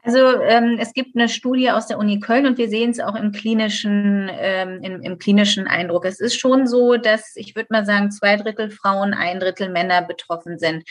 [0.02, 3.16] Also ähm, es gibt eine Studie aus der Uni Köln und wir sehen es auch
[3.16, 6.06] im klinischen, ähm, im, im klinischen Eindruck.
[6.06, 10.02] Es ist schon so, dass ich würde mal sagen, zwei Drittel Frauen, ein Drittel Männer
[10.02, 10.84] betroffen sind.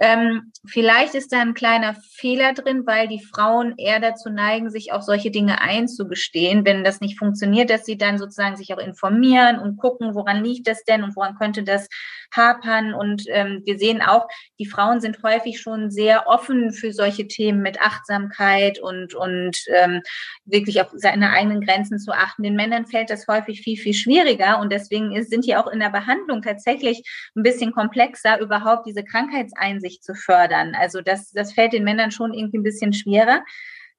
[0.00, 4.92] Ähm, vielleicht ist da ein kleiner Fehler drin, weil die Frauen eher dazu neigen, sich
[4.92, 9.58] auch solche Dinge einzugestehen, wenn das nicht funktioniert, dass sie dann sozusagen sich auch informieren
[9.58, 11.88] und gucken, woran liegt das denn und woran könnte das
[12.32, 12.94] hapern.
[12.94, 14.28] Und ähm, wir sehen auch,
[14.60, 20.02] die Frauen sind häufig schon sehr offen für solche Themen mit Achtsamkeit und, und ähm,
[20.44, 22.44] wirklich auf seine eigenen Grenzen zu achten.
[22.44, 25.80] Den Männern fällt das häufig viel, viel schwieriger und deswegen ist, sind die auch in
[25.80, 27.02] der Behandlung tatsächlich
[27.34, 30.74] ein bisschen komplexer, überhaupt diese Krankheitseinsicht sich zu fördern.
[30.74, 33.44] Also das, das fällt den Männern schon irgendwie ein bisschen schwerer.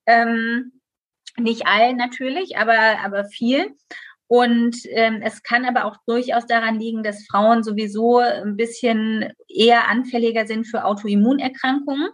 [0.06, 0.72] Ähm,
[1.38, 3.76] nicht allen natürlich, aber, aber viel.
[4.28, 9.88] Und ähm, es kann aber auch durchaus daran liegen, dass Frauen sowieso ein bisschen eher
[9.88, 12.10] anfälliger sind für Autoimmunerkrankungen.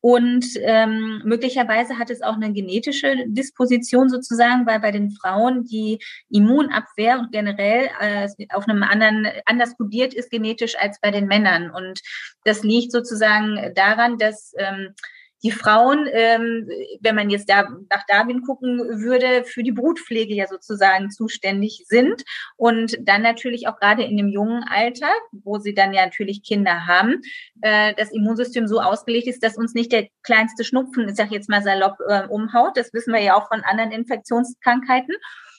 [0.00, 5.98] Und ähm, möglicherweise hat es auch eine genetische Disposition sozusagen, weil bei den Frauen die
[6.30, 11.70] Immunabwehr und generell äh, auf einem anderen anders kodiert ist genetisch als bei den Männern.
[11.70, 12.00] Und
[12.44, 14.94] das liegt sozusagen daran, dass ähm,
[15.42, 16.68] die Frauen, ähm,
[17.00, 22.24] wenn man jetzt da nach Darwin gucken würde, für die Brutpflege ja sozusagen zuständig sind
[22.56, 26.86] und dann natürlich auch gerade in dem jungen Alter, wo sie dann ja natürlich Kinder
[26.86, 27.22] haben,
[27.62, 31.48] äh, das Immunsystem so ausgelegt ist, dass uns nicht der kleinste Schnupfen, ich sage jetzt
[31.48, 32.76] mal salopp, äh, umhaut.
[32.76, 35.14] Das wissen wir ja auch von anderen Infektionskrankheiten.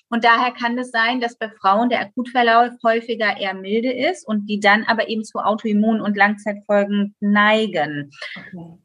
[0.10, 4.46] Und daher kann es sein, dass bei Frauen der Akutverlauf häufiger eher milde ist und
[4.48, 8.12] die dann aber eben zu Autoimmun- und Langzeitfolgen neigen.
[8.36, 8.78] Okay.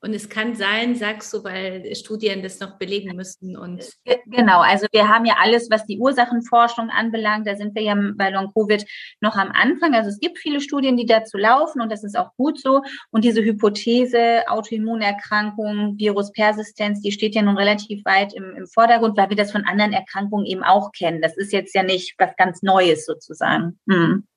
[0.00, 3.84] Und es kann sein, sagst du, weil Studien das noch belegen müssen und.
[4.26, 7.48] Genau, also wir haben ja alles, was die Ursachenforschung anbelangt.
[7.48, 8.86] Da sind wir ja bei Long Covid
[9.20, 9.94] noch am Anfang.
[9.94, 12.82] Also es gibt viele Studien, die dazu laufen und das ist auch gut so.
[13.10, 19.30] Und diese Hypothese, Autoimmunerkrankung, Viruspersistenz, die steht ja nun relativ weit im, im Vordergrund, weil
[19.30, 21.20] wir das von anderen Erkrankungen eben auch kennen.
[21.20, 23.80] Das ist jetzt ja nicht was ganz Neues sozusagen.
[23.88, 24.28] Hm.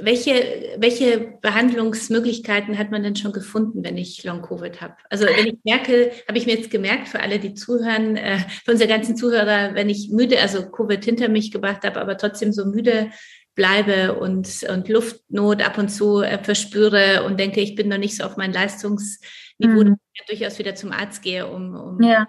[0.00, 4.96] Welche, welche Behandlungsmöglichkeiten hat man denn schon gefunden, wenn ich Long-Covid habe?
[5.10, 8.72] Also wenn ich merke, habe ich mir jetzt gemerkt, für alle, die zuhören, äh, für
[8.72, 12.64] unsere ganzen Zuhörer, wenn ich müde, also Covid hinter mich gebracht habe, aber trotzdem so
[12.64, 13.10] müde
[13.54, 18.16] bleibe und, und Luftnot ab und zu äh, verspüre und denke, ich bin noch nicht
[18.16, 19.20] so auf mein Leistungs
[19.58, 19.96] Niveau mhm.
[20.14, 22.26] Ich durchaus wieder zum Arzt gehe, um, um ja.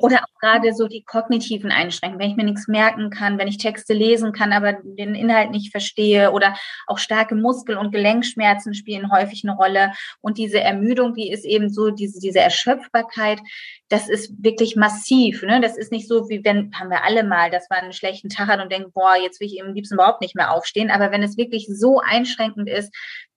[0.00, 3.58] Oder auch gerade so die kognitiven Einschränkungen, wenn ich mir nichts merken kann, wenn ich
[3.58, 9.10] Texte lesen kann, aber den Inhalt nicht verstehe oder auch starke Muskel- und Gelenkschmerzen spielen
[9.10, 13.40] häufig eine Rolle und diese Ermüdung, die ist eben so diese diese Erschöpfbarkeit,
[13.88, 15.42] das ist wirklich massiv.
[15.42, 15.60] Ne?
[15.60, 18.48] Das ist nicht so wie wenn haben wir alle mal, dass man einen schlechten Tag
[18.48, 20.90] hat und denkt, boah, jetzt will ich am liebsten überhaupt nicht mehr aufstehen.
[20.90, 22.94] Aber wenn es wirklich so einschränkend ist,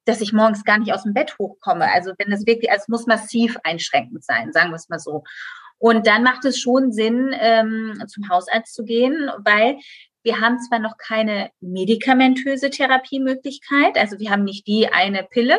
[0.07, 1.91] dass ich morgens gar nicht aus dem Bett hochkomme.
[1.91, 3.57] Also wenn es wirklich, also es muss massiv
[3.87, 5.23] einschränkend sein, sagen wir es mal so.
[5.79, 9.77] Und dann macht es schon Sinn, ähm, zum Hausarzt zu gehen, weil
[10.23, 15.57] wir haben zwar noch keine medikamentöse Therapiemöglichkeit, also wir haben nicht die eine Pille,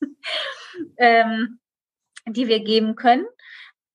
[0.98, 1.58] ähm,
[2.28, 3.24] die wir geben können,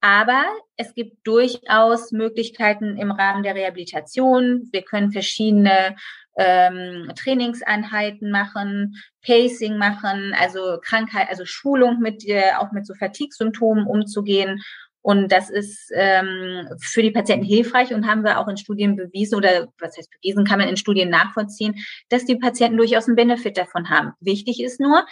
[0.01, 0.43] aber
[0.77, 4.67] es gibt durchaus Möglichkeiten im Rahmen der Rehabilitation.
[4.71, 5.95] Wir können verschiedene
[6.37, 13.85] ähm, Trainingseinheiten machen, Pacing machen, also Krankheit, also Schulung mit äh, auch mit so Fatigue-Symptomen
[13.85, 14.61] umzugehen.
[15.03, 19.35] Und das ist ähm, für die Patienten hilfreich und haben wir auch in Studien bewiesen
[19.35, 21.75] oder was heißt bewiesen, kann man in Studien nachvollziehen,
[22.09, 24.13] dass die Patienten durchaus einen Benefit davon haben.
[24.19, 25.05] Wichtig ist nur,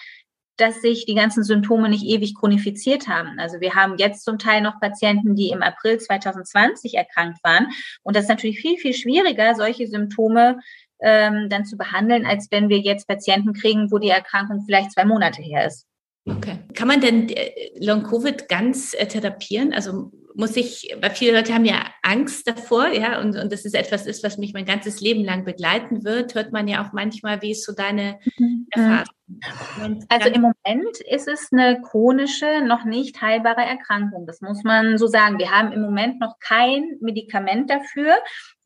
[0.57, 3.39] dass sich die ganzen Symptome nicht ewig chronifiziert haben.
[3.39, 7.67] Also wir haben jetzt zum Teil noch Patienten, die im April 2020 erkrankt waren.
[8.03, 10.59] Und das ist natürlich viel, viel schwieriger, solche Symptome
[11.01, 15.05] ähm, dann zu behandeln, als wenn wir jetzt Patienten kriegen, wo die Erkrankung vielleicht zwei
[15.05, 15.85] Monate her ist.
[16.25, 16.59] Okay.
[16.73, 19.73] Kann man denn äh, Long-Covid ganz äh, therapieren?
[19.73, 23.75] Also muss ich, weil viele Leute haben ja Angst davor, ja, und, und das ist
[23.75, 27.41] etwas ist, was mich mein ganzes Leben lang begleiten wird, hört man ja auch manchmal,
[27.41, 28.67] wie ist so deine mhm.
[28.71, 29.15] Erfahrung?
[30.09, 34.25] Also im Moment ist es eine chronische, noch nicht heilbare Erkrankung.
[34.25, 35.37] Das muss man so sagen.
[35.37, 38.15] Wir haben im Moment noch kein Medikament dafür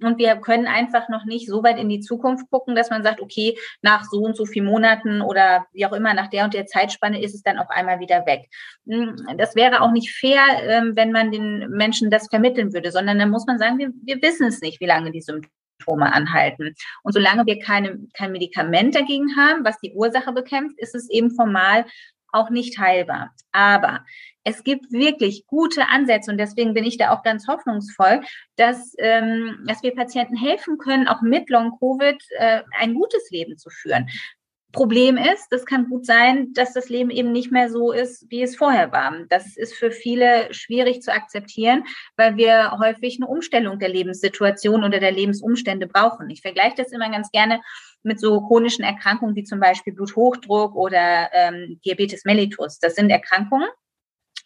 [0.02, 3.22] und wir können einfach noch nicht so weit in die Zukunft gucken, dass man sagt,
[3.22, 6.66] okay, nach so und so vielen Monaten oder wie auch immer, nach der und der
[6.66, 8.50] Zeitspanne ist es dann auf einmal wieder weg.
[8.88, 13.20] Hm, das wäre auch nicht fair, ähm, wenn man den Menschen das vermitteln würde, sondern
[13.20, 15.52] dann muss man sagen, wir, wir wissen es nicht, wie lange die Symptome
[15.84, 16.76] Symptome anhalten.
[17.04, 21.32] Und solange wir keine, kein Medikament dagegen haben, was die Ursache bekämpft, ist es eben
[21.32, 21.86] formal
[22.32, 23.32] auch nicht heilbar.
[23.52, 24.04] Aber
[24.44, 28.22] es gibt wirklich gute Ansätze und deswegen bin ich da auch ganz hoffnungsvoll,
[28.56, 33.70] dass, ähm, dass wir Patienten helfen können, auch mit Long-Covid äh, ein gutes Leben zu
[33.70, 34.10] führen.
[34.74, 38.42] Problem ist, das kann gut sein, dass das Leben eben nicht mehr so ist, wie
[38.42, 39.14] es vorher war.
[39.30, 41.84] Das ist für viele schwierig zu akzeptieren,
[42.18, 46.28] weil wir häufig eine Umstellung der Lebenssituation oder der Lebensumstände brauchen.
[46.32, 47.62] Ich vergleiche das immer ganz gerne
[48.02, 52.80] mit so chronischen Erkrankungen wie zum Beispiel Bluthochdruck oder ähm, Diabetes mellitus.
[52.80, 53.70] Das sind Erkrankungen,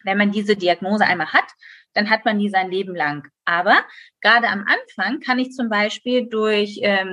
[0.04, 1.50] wenn man diese Diagnose einmal hat,
[1.98, 3.26] dann hat man die sein Leben lang.
[3.44, 3.76] Aber
[4.20, 7.12] gerade am Anfang kann ich zum Beispiel durch, ähm,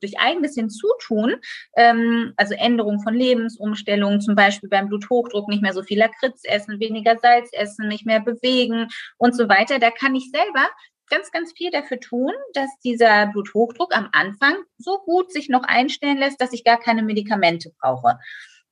[0.00, 1.36] durch eigenes Hinzutun,
[1.76, 6.78] ähm, also Änderung von Lebensumstellungen, zum Beispiel beim Bluthochdruck nicht mehr so viel Lakritz essen,
[6.78, 10.68] weniger Salz essen, nicht mehr bewegen und so weiter, da kann ich selber
[11.08, 16.18] ganz, ganz viel dafür tun, dass dieser Bluthochdruck am Anfang so gut sich noch einstellen
[16.18, 18.18] lässt, dass ich gar keine Medikamente brauche.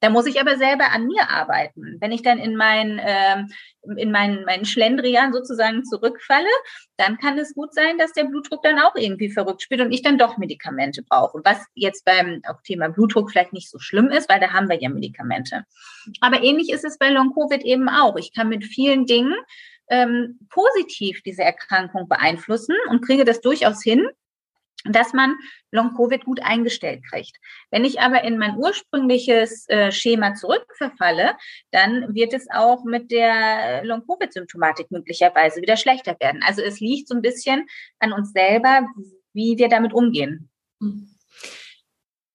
[0.00, 1.96] Da muss ich aber selber an mir arbeiten.
[2.00, 3.48] Wenn ich dann in meinen ähm,
[3.96, 6.48] in meinen, meinen Schlendrian sozusagen zurückfalle,
[6.96, 10.02] dann kann es gut sein, dass der Blutdruck dann auch irgendwie verrückt spielt und ich
[10.02, 11.40] dann doch Medikamente brauche.
[11.44, 14.80] Was jetzt beim auch Thema Blutdruck vielleicht nicht so schlimm ist, weil da haben wir
[14.80, 15.64] ja Medikamente.
[16.20, 18.16] Aber ähnlich ist es bei Long-Covid eben auch.
[18.16, 19.35] Ich kann mit vielen Dingen
[19.88, 24.09] ähm, positiv diese Erkrankung beeinflussen und kriege das durchaus hin,
[24.92, 25.37] dass man
[25.70, 27.37] Long-Covid gut eingestellt kriegt.
[27.70, 31.37] Wenn ich aber in mein ursprüngliches äh, Schema zurückverfalle,
[31.70, 36.42] dann wird es auch mit der Long-Covid-Symptomatik möglicherweise wieder schlechter werden.
[36.46, 37.66] Also es liegt so ein bisschen
[37.99, 38.87] an uns selber,
[39.33, 40.49] wie wir damit umgehen.
[40.81, 41.15] Mhm.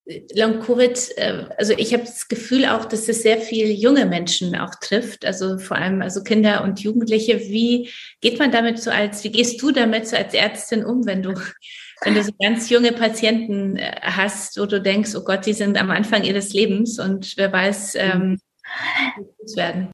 [0.06, 4.76] Long-Covid, äh, also ich habe das Gefühl auch, dass es sehr viele junge Menschen auch
[4.76, 7.40] trifft, also vor allem also Kinder und Jugendliche.
[7.40, 11.22] Wie geht man damit so als, wie gehst du damit so als Ärztin um, wenn
[11.22, 11.34] du,
[12.04, 15.78] wenn du so ganz junge Patienten äh, hast, wo du denkst, oh Gott, die sind
[15.78, 18.40] am Anfang ihres Lebens und wer weiß, ähm,
[19.46, 19.92] wie werden?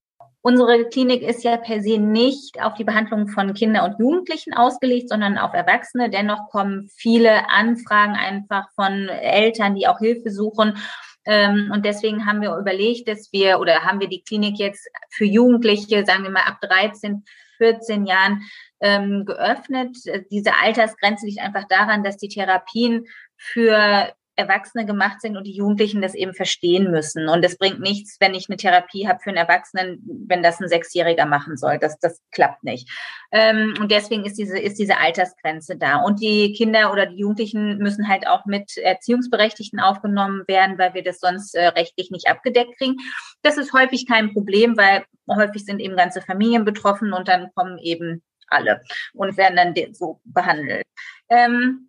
[0.47, 5.09] Unsere Klinik ist ja per se nicht auf die Behandlung von Kindern und Jugendlichen ausgelegt,
[5.09, 6.09] sondern auf Erwachsene.
[6.09, 10.77] Dennoch kommen viele Anfragen einfach von Eltern, die auch Hilfe suchen.
[11.25, 15.25] Ähm, und deswegen haben wir überlegt, dass wir oder haben wir die Klinik jetzt für
[15.25, 17.25] Jugendliche, sagen wir mal ab 13,
[17.57, 18.41] 14 Jahren
[18.79, 19.97] ähm, geöffnet.
[20.31, 23.05] Diese Altersgrenze liegt einfach daran, dass die Therapien
[23.35, 27.27] für Erwachsene gemacht sind und die Jugendlichen das eben verstehen müssen.
[27.27, 30.69] Und es bringt nichts, wenn ich eine Therapie habe für einen Erwachsenen, wenn das ein
[30.69, 31.79] Sechsjähriger machen soll.
[31.79, 32.89] Das, das klappt nicht.
[33.31, 35.97] Ähm, und deswegen ist diese, ist diese Altersgrenze da.
[35.97, 41.03] Und die Kinder oder die Jugendlichen müssen halt auch mit Erziehungsberechtigten aufgenommen werden, weil wir
[41.03, 42.97] das sonst äh, rechtlich nicht abgedeckt kriegen.
[43.41, 47.79] Das ist häufig kein Problem, weil häufig sind eben ganze Familien betroffen und dann kommen
[47.79, 48.81] eben alle
[49.13, 50.85] und werden dann so behandelt.
[51.29, 51.86] Ähm,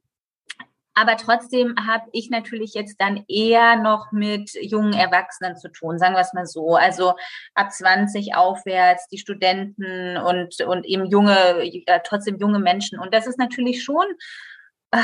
[1.00, 6.14] aber trotzdem habe ich natürlich jetzt dann eher noch mit jungen Erwachsenen zu tun, sagen
[6.14, 6.74] wir es mal so.
[6.74, 7.14] Also
[7.54, 12.98] ab 20 aufwärts, die Studenten und, und eben junge, ja, trotzdem junge Menschen.
[12.98, 14.06] Und das ist natürlich schon
[14.90, 14.98] äh,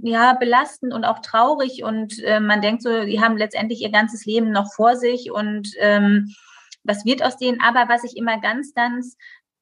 [0.00, 1.84] ja, belastend und auch traurig.
[1.84, 5.68] Und äh, man denkt so, die haben letztendlich ihr ganzes Leben noch vor sich und
[5.78, 6.34] ähm,
[6.82, 7.60] was wird aus denen?
[7.60, 9.16] Aber was ich immer ganz, ganz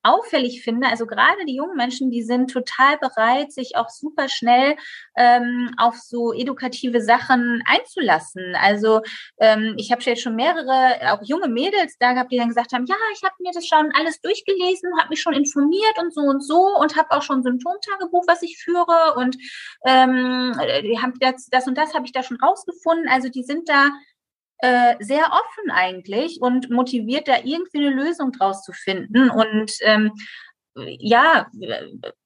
[0.05, 4.77] auffällig finde, also gerade die jungen Menschen, die sind total bereit, sich auch super schnell
[5.17, 8.55] ähm, auf so edukative Sachen einzulassen.
[8.61, 9.01] Also
[9.39, 12.87] ähm, ich habe jetzt schon mehrere, auch junge Mädels da gehabt, die dann gesagt haben,
[12.87, 16.43] ja, ich habe mir das schon alles durchgelesen, habe mich schon informiert und so und
[16.43, 19.37] so und habe auch schon Symptomtagebuch, was ich führe und
[19.87, 23.09] ähm, die haben das, das und das habe ich da schon rausgefunden.
[23.09, 23.91] Also die sind da
[24.59, 29.31] äh, sehr offen eigentlich und motiviert, da irgendwie eine Lösung draus zu finden.
[29.31, 30.13] Und ähm,
[30.77, 31.47] ja,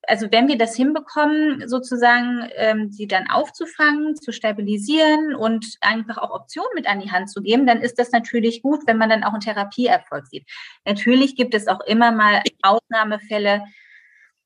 [0.06, 6.30] also wenn wir das hinbekommen, sozusagen ähm, sie dann aufzufangen, zu stabilisieren und einfach auch
[6.30, 9.24] Optionen mit an die Hand zu geben, dann ist das natürlich gut, wenn man dann
[9.24, 10.48] auch einen Therapieerfolg sieht.
[10.86, 13.64] Natürlich gibt es auch immer mal Ausnahmefälle,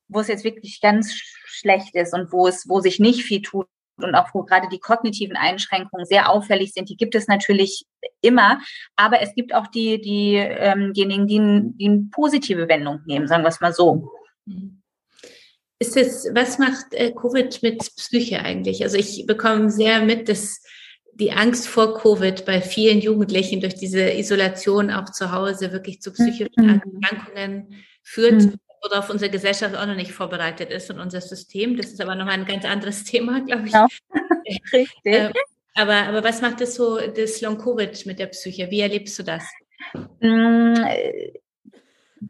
[0.09, 3.68] wo es jetzt wirklich ganz schlecht ist und wo es, wo sich nicht viel tut
[4.05, 7.85] und auch wo gerade die kognitiven Einschränkungen sehr auffällig sind, die gibt es natürlich
[8.21, 8.61] immer.
[8.97, 13.49] Aber es gibt auch die, ähm, diejenigen, die, die eine positive Wendung nehmen, sagen wir
[13.49, 14.11] es mal so.
[15.79, 18.83] Ist es, was macht äh, Covid mit Psyche eigentlich?
[18.83, 20.62] Also ich bekomme sehr mit, dass
[21.15, 26.12] die Angst vor Covid bei vielen Jugendlichen durch diese Isolation auch zu Hause wirklich zu
[26.12, 26.81] psychischen mhm.
[27.03, 28.43] Erkrankungen führt.
[28.43, 31.77] Mhm worauf unsere Gesellschaft auch noch nicht vorbereitet ist und unser System.
[31.77, 33.73] Das ist aber nochmal ein ganz anderes Thema, glaube ich.
[33.73, 33.87] Genau.
[34.73, 34.90] Richtig.
[35.05, 35.33] Ähm,
[35.75, 38.71] aber, aber was macht das so, das Long-Covid mit der Psyche?
[38.71, 39.45] Wie erlebst du das?
[40.21, 40.75] Mm,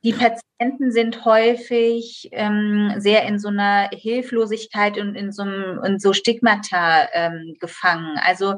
[0.02, 5.98] die Patienten sind häufig ähm, sehr in so einer Hilflosigkeit und in so, einem, in
[5.98, 8.16] so Stigmata ähm, gefangen.
[8.22, 8.56] Also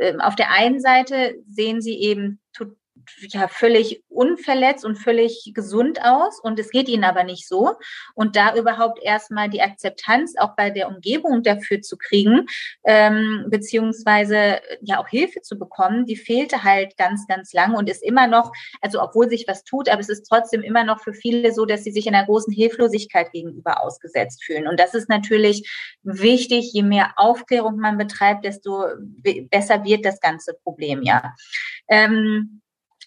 [0.00, 2.40] ähm, auf der einen Seite sehen sie eben
[3.20, 7.74] ja völlig unverletzt und völlig gesund aus und es geht ihnen aber nicht so.
[8.14, 12.46] Und da überhaupt erstmal die Akzeptanz auch bei der Umgebung dafür zu kriegen,
[12.84, 18.02] ähm, beziehungsweise ja auch Hilfe zu bekommen, die fehlte halt ganz, ganz lang und ist
[18.02, 21.52] immer noch, also obwohl sich was tut, aber es ist trotzdem immer noch für viele
[21.52, 24.66] so, dass sie sich in einer großen Hilflosigkeit gegenüber ausgesetzt fühlen.
[24.66, 25.68] Und das ist natürlich
[26.02, 28.84] wichtig, je mehr Aufklärung man betreibt, desto
[29.50, 31.34] besser wird das ganze Problem ja.
[31.88, 32.61] Ähm,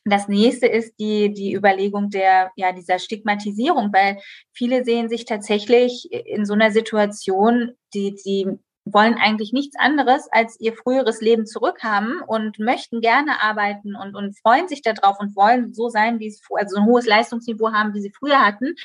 [0.06, 4.20] das nächste ist die, die Überlegung der, ja, dieser Stigmatisierung, weil
[4.54, 8.48] viele sehen sich tatsächlich in so einer Situation, die, die
[8.86, 14.38] wollen eigentlich nichts anderes als ihr früheres Leben zurückhaben und möchten gerne arbeiten und, und
[14.40, 18.02] freuen sich darauf und wollen so sein, wie es, also ein hohes Leistungsniveau haben, wie
[18.02, 18.76] sie früher hatten.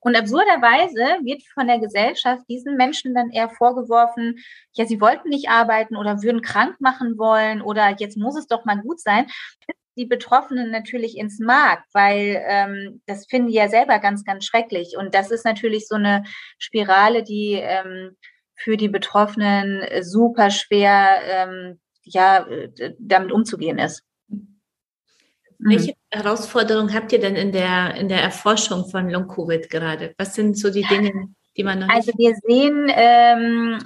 [0.00, 4.38] Und absurderweise wird von der Gesellschaft diesen Menschen dann eher vorgeworfen,
[4.72, 8.64] ja, sie wollten nicht arbeiten oder würden krank machen wollen oder jetzt muss es doch
[8.64, 9.26] mal gut sein
[9.96, 14.96] die Betroffenen natürlich ins Mark, weil ähm, das finden die ja selber ganz, ganz schrecklich.
[14.98, 16.24] Und das ist natürlich so eine
[16.58, 18.16] Spirale, die ähm,
[18.56, 22.46] für die Betroffenen super schwer ähm, ja,
[22.98, 24.02] damit umzugehen ist.
[25.58, 25.96] Welche mhm.
[26.10, 30.14] Herausforderungen habt ihr denn in der, in der Erforschung von Long-Covid gerade?
[30.18, 33.78] Was sind so die Dinge, die man Also wir sehen, ähm,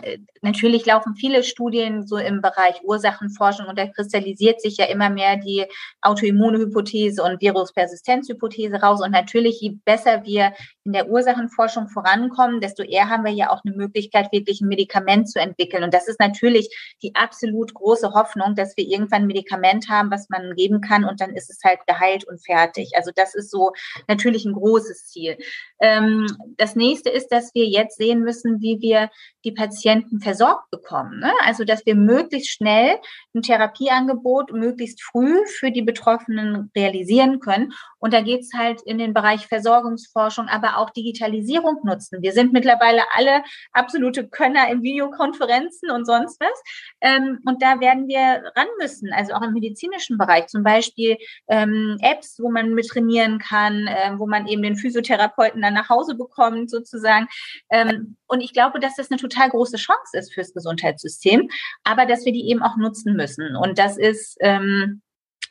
[0.42, 5.36] natürlich laufen viele Studien so im Bereich Ursachenforschung und da kristallisiert sich ja immer mehr
[5.36, 5.66] die
[6.00, 9.02] Autoimmunhypothese und Viruspersistenzhypothese raus.
[9.02, 10.52] Und natürlich, je besser wir
[10.84, 15.28] in der Ursachenforschung vorankommen, desto eher haben wir ja auch eine Möglichkeit, wirklich ein Medikament
[15.28, 15.84] zu entwickeln.
[15.84, 20.28] Und das ist natürlich die absolut große Hoffnung, dass wir irgendwann ein Medikament haben, was
[20.30, 22.92] man geben kann und dann ist es halt geheilt und fertig.
[22.96, 23.72] Also das ist so
[24.06, 25.36] natürlich ein großes Ziel.
[25.80, 29.10] Ähm, das nächste ist, dass wir jetzt sehen müssen, wie wir
[29.48, 31.20] die Patienten versorgt bekommen.
[31.20, 31.32] Ne?
[31.44, 32.98] Also, dass wir möglichst schnell
[33.34, 37.72] ein Therapieangebot möglichst früh für die Betroffenen realisieren können.
[37.98, 42.22] Und da geht es halt in den Bereich Versorgungsforschung, aber auch Digitalisierung nutzen.
[42.22, 43.42] Wir sind mittlerweile alle
[43.72, 46.62] absolute Könner in Videokonferenzen und sonst was.
[47.00, 51.16] Ähm, und da werden wir ran müssen, also auch im medizinischen Bereich, zum Beispiel
[51.48, 55.88] ähm, Apps, wo man mit trainieren kann, äh, wo man eben den Physiotherapeuten dann nach
[55.88, 57.28] Hause bekommt, sozusagen.
[57.70, 61.48] Ähm, und ich glaube, dass das eine total große Chance ist fürs Gesundheitssystem,
[61.84, 63.54] aber dass wir die eben auch nutzen müssen.
[63.56, 65.02] Und das ist ähm,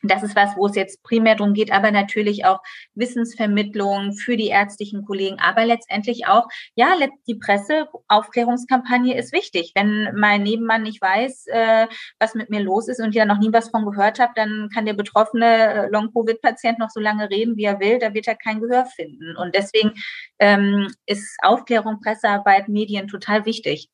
[0.04, 2.60] das ist was, wo es jetzt primär darum geht, aber natürlich auch
[2.96, 6.96] Wissensvermittlung für die ärztlichen Kollegen, aber letztendlich auch, ja,
[7.28, 9.72] die Presseaufklärungskampagne ist wichtig.
[9.76, 11.88] Wenn mein Nebenmann nicht weiß, äh,
[12.20, 14.70] was mit mir los ist und ich da noch nie was von gehört habe, dann
[14.74, 18.36] kann der betroffene äh, Long-Covid-Patient noch so lange reden, wie er will, da wird er
[18.36, 19.36] kein Gehör finden.
[19.38, 19.94] Und deswegen
[20.40, 23.90] ähm, ist Aufklärung, Pressearbeit, Medien total wichtig.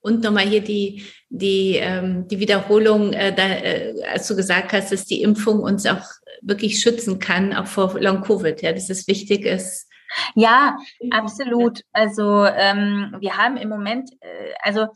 [0.00, 4.92] Und nochmal hier die, die, ähm, die Wiederholung, äh, da, äh, als du gesagt hast,
[4.92, 6.04] dass die Impfung uns auch
[6.42, 9.88] wirklich schützen kann, auch vor Long-Covid, ja, dass es wichtig ist.
[10.34, 10.76] Ja,
[11.10, 11.82] absolut.
[11.92, 14.86] Also ähm, wir haben im Moment, äh, also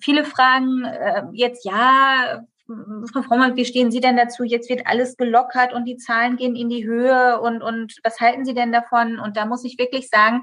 [0.00, 2.42] viele fragen äh, jetzt, ja,
[3.12, 4.44] Frau Frommann, wie stehen Sie denn dazu?
[4.44, 8.44] Jetzt wird alles gelockert und die Zahlen gehen in die Höhe und, und was halten
[8.44, 9.18] Sie denn davon?
[9.18, 10.42] Und da muss ich wirklich sagen,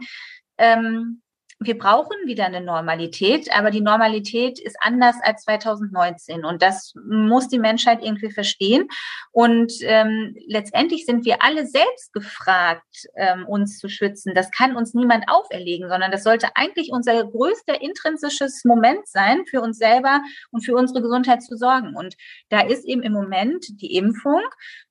[0.58, 1.22] ähm,
[1.60, 7.48] wir brauchen wieder eine Normalität, aber die Normalität ist anders als 2019 und das muss
[7.48, 8.88] die Menschheit irgendwie verstehen.
[9.32, 14.36] Und ähm, letztendlich sind wir alle selbst gefragt, ähm, uns zu schützen.
[14.36, 19.62] Das kann uns niemand auferlegen, sondern das sollte eigentlich unser größter intrinsisches Moment sein, für
[19.62, 21.96] uns selber und für unsere Gesundheit zu sorgen.
[21.96, 22.16] Und
[22.50, 24.42] da ist eben im Moment die Impfung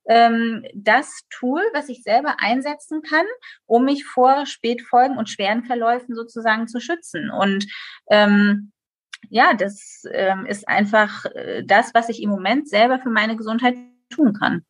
[0.07, 3.25] ähm, das Tool, was ich selber einsetzen kann,
[3.65, 7.29] um mich vor Spätfolgen und schweren Verläufen sozusagen zu schützen.
[7.29, 7.67] Und
[8.09, 8.71] ähm,
[9.29, 13.75] ja, das ähm, ist einfach äh, das, was ich im Moment selber für meine Gesundheit
[14.09, 14.63] tun kann.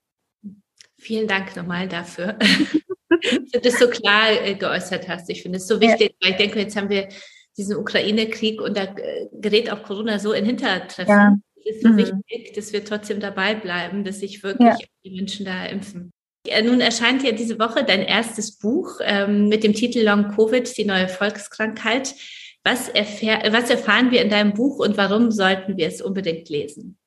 [1.00, 5.30] Vielen Dank nochmal dafür, dass du das so klar äh, geäußert hast.
[5.30, 6.28] Ich finde es so wichtig, ja.
[6.28, 7.08] weil ich denke, jetzt haben wir
[7.56, 11.14] diesen Ukraine-Krieg und da äh, gerät auch Corona so in Hintertreffen.
[11.14, 11.38] Ja
[11.70, 11.98] ist so mhm.
[11.98, 14.88] wichtig, dass wir trotzdem dabei bleiben, dass sich wirklich ja.
[15.04, 16.12] die Menschen da impfen.
[16.46, 20.78] Ja, nun erscheint ja diese Woche dein erstes Buch ähm, mit dem Titel Long Covid,
[20.78, 22.16] die neue Volkskrankheit.
[22.64, 26.98] Was, erfähr was erfahren wir in deinem Buch und warum sollten wir es unbedingt lesen?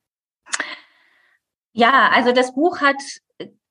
[1.72, 3.00] Ja, also das Buch hat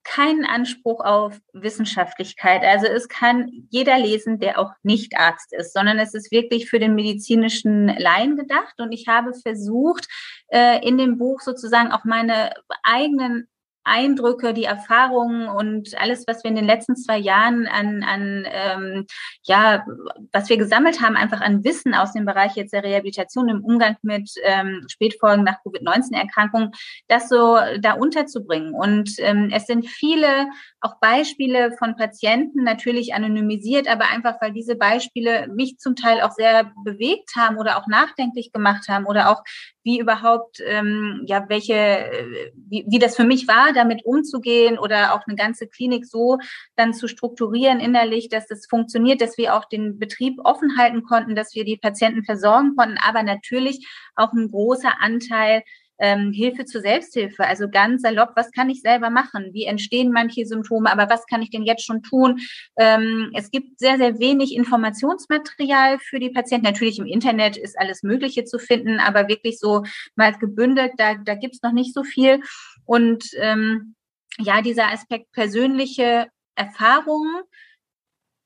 [0.10, 2.64] keinen Anspruch auf Wissenschaftlichkeit.
[2.64, 6.80] Also es kann jeder lesen, der auch nicht Arzt ist, sondern es ist wirklich für
[6.80, 8.80] den medizinischen Laien gedacht.
[8.80, 10.08] Und ich habe versucht,
[10.48, 13.48] äh, in dem Buch sozusagen auch meine eigenen
[13.90, 19.06] Eindrücke, die Erfahrungen und alles, was wir in den letzten zwei Jahren an, an ähm,
[19.44, 19.86] ja,
[20.32, 23.98] was wir gesammelt haben, einfach an Wissen aus dem Bereich jetzt der Rehabilitation im Umgang
[24.02, 26.72] mit ähm, Spätfolgen nach Covid-19-Erkrankungen,
[27.08, 28.74] das so da unterzubringen.
[28.74, 30.48] Und ähm, es sind viele
[30.82, 36.32] auch Beispiele von Patienten, natürlich anonymisiert, aber einfach, weil diese Beispiele mich zum Teil auch
[36.32, 39.44] sehr bewegt haben oder auch nachdenklich gemacht haben oder auch
[39.84, 45.14] wie überhaupt, ähm, ja, welche, äh, wie, wie das für mich war, damit umzugehen oder
[45.14, 46.38] auch eine ganze Klinik so
[46.76, 51.36] dann zu strukturieren innerlich, dass das funktioniert, dass wir auch den Betrieb offen halten konnten,
[51.36, 55.64] dass wir die Patienten versorgen konnten, aber natürlich auch ein großer Anteil
[56.00, 57.46] ähm, Hilfe zur Selbsthilfe.
[57.46, 59.50] Also ganz salopp, was kann ich selber machen?
[59.54, 60.92] Wie entstehen manche Symptome?
[60.92, 62.40] Aber was kann ich denn jetzt schon tun?
[62.78, 66.66] Ähm, es gibt sehr, sehr wenig Informationsmaterial für die Patienten.
[66.66, 69.84] Natürlich im Internet ist alles Mögliche zu finden, aber wirklich so
[70.16, 72.42] mal gebündelt, da, da gibt's noch nicht so viel.
[72.86, 73.96] Und ähm,
[74.38, 77.44] ja, dieser Aspekt persönliche Erfahrungen,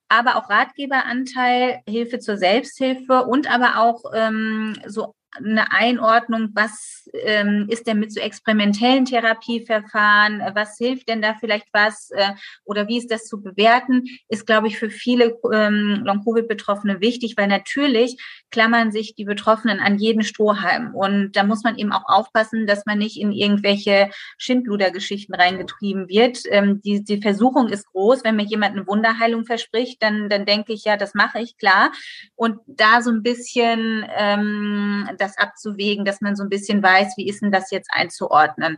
[0.10, 7.68] aber auch Ratgeberanteil, Hilfe zur Selbsthilfe und aber auch ähm, so eine Einordnung, was ähm,
[7.70, 12.34] ist denn mit so experimentellen Therapieverfahren, was hilft denn da vielleicht was äh,
[12.66, 17.48] oder wie ist das zu bewerten, ist, glaube ich, für viele ähm, Long-Covid-Betroffene wichtig, weil
[17.48, 18.18] natürlich
[18.52, 22.86] klammern sich die Betroffenen an jeden Strohhalm und da muss man eben auch aufpassen, dass
[22.86, 26.40] man nicht in irgendwelche Schindluder-Geschichten reingetrieben wird.
[26.50, 30.74] Ähm, die, die Versuchung ist groß, wenn mir jemand eine Wunderheilung verspricht, dann, dann denke
[30.74, 31.92] ich, ja, das mache ich, klar.
[32.36, 37.28] Und da so ein bisschen ähm, das abzuwägen, dass man so ein bisschen weiß, wie
[37.28, 38.78] ist denn das jetzt einzuordnen.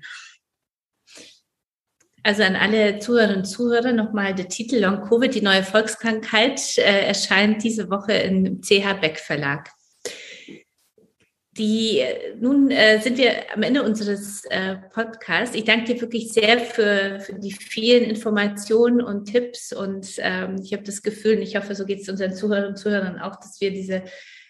[2.26, 7.06] Also an alle Zuhörerinnen und Zuhörer nochmal der Titel Long Covid, die neue Volkskrankheit, äh,
[7.06, 9.70] erscheint diese Woche im CH Beck Verlag.
[11.52, 12.04] Die,
[12.40, 15.56] nun äh, sind wir am Ende unseres äh, Podcasts.
[15.56, 19.72] Ich danke dir wirklich sehr für, für die vielen Informationen und Tipps.
[19.72, 22.78] Und ähm, ich habe das Gefühl, und ich hoffe, so geht es unseren Zuhörern und
[22.78, 24.02] Zuhörern auch, dass wir diese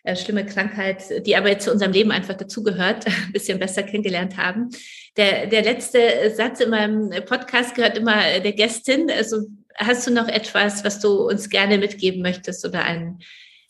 [0.06, 4.38] äh, schlimme Krankheit, die aber jetzt zu unserem Leben einfach dazugehört, ein bisschen besser kennengelernt
[4.38, 4.70] haben.
[5.18, 6.00] Der, der letzte
[6.34, 9.12] Satz in meinem Podcast gehört immer der Gästin.
[9.12, 13.20] Also hast du noch etwas, was du uns gerne mitgeben möchtest oder ein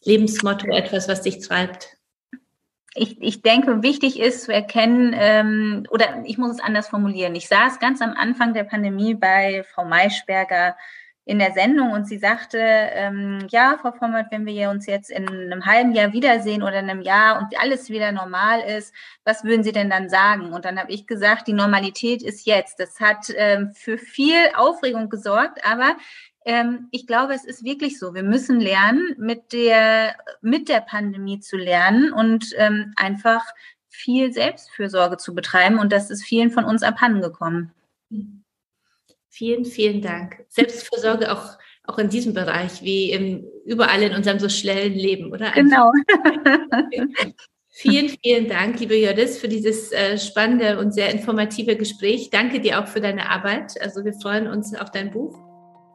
[0.03, 1.95] Lebensmotto, etwas, was dich treibt?
[2.95, 7.35] ich, ich denke, wichtig ist zu erkennen, ähm, oder ich muss es anders formulieren.
[7.35, 10.77] Ich saß ganz am Anfang der Pandemie bei Frau Maischberger
[11.25, 15.27] in der Sendung und sie sagte, ähm, ja, Frau Vommert, wenn wir uns jetzt in
[15.27, 19.63] einem halben Jahr wiedersehen oder in einem Jahr und alles wieder normal ist, was würden
[19.63, 20.53] Sie denn dann sagen?
[20.53, 22.79] Und dann habe ich gesagt, die Normalität ist jetzt.
[22.79, 25.95] Das hat ähm, für viel Aufregung gesorgt, aber
[26.45, 28.13] ähm, ich glaube, es ist wirklich so.
[28.13, 33.43] Wir müssen lernen, mit der, mit der Pandemie zu lernen und ähm, einfach
[33.89, 35.79] viel Selbstfürsorge zu betreiben.
[35.79, 37.73] Und das ist vielen von uns abhanden gekommen.
[39.35, 40.45] Vielen, vielen Dank.
[40.47, 45.51] Selbstfürsorge auch, auch in diesem Bereich, wie in, überall in unserem so schnellen Leben, oder?
[45.51, 45.91] Genau.
[47.77, 52.29] Vielen, vielen Dank, liebe Jodis, für dieses äh, spannende und sehr informative Gespräch.
[52.29, 53.73] Danke dir auch für deine Arbeit.
[53.81, 55.37] Also wir freuen uns auf dein Buch.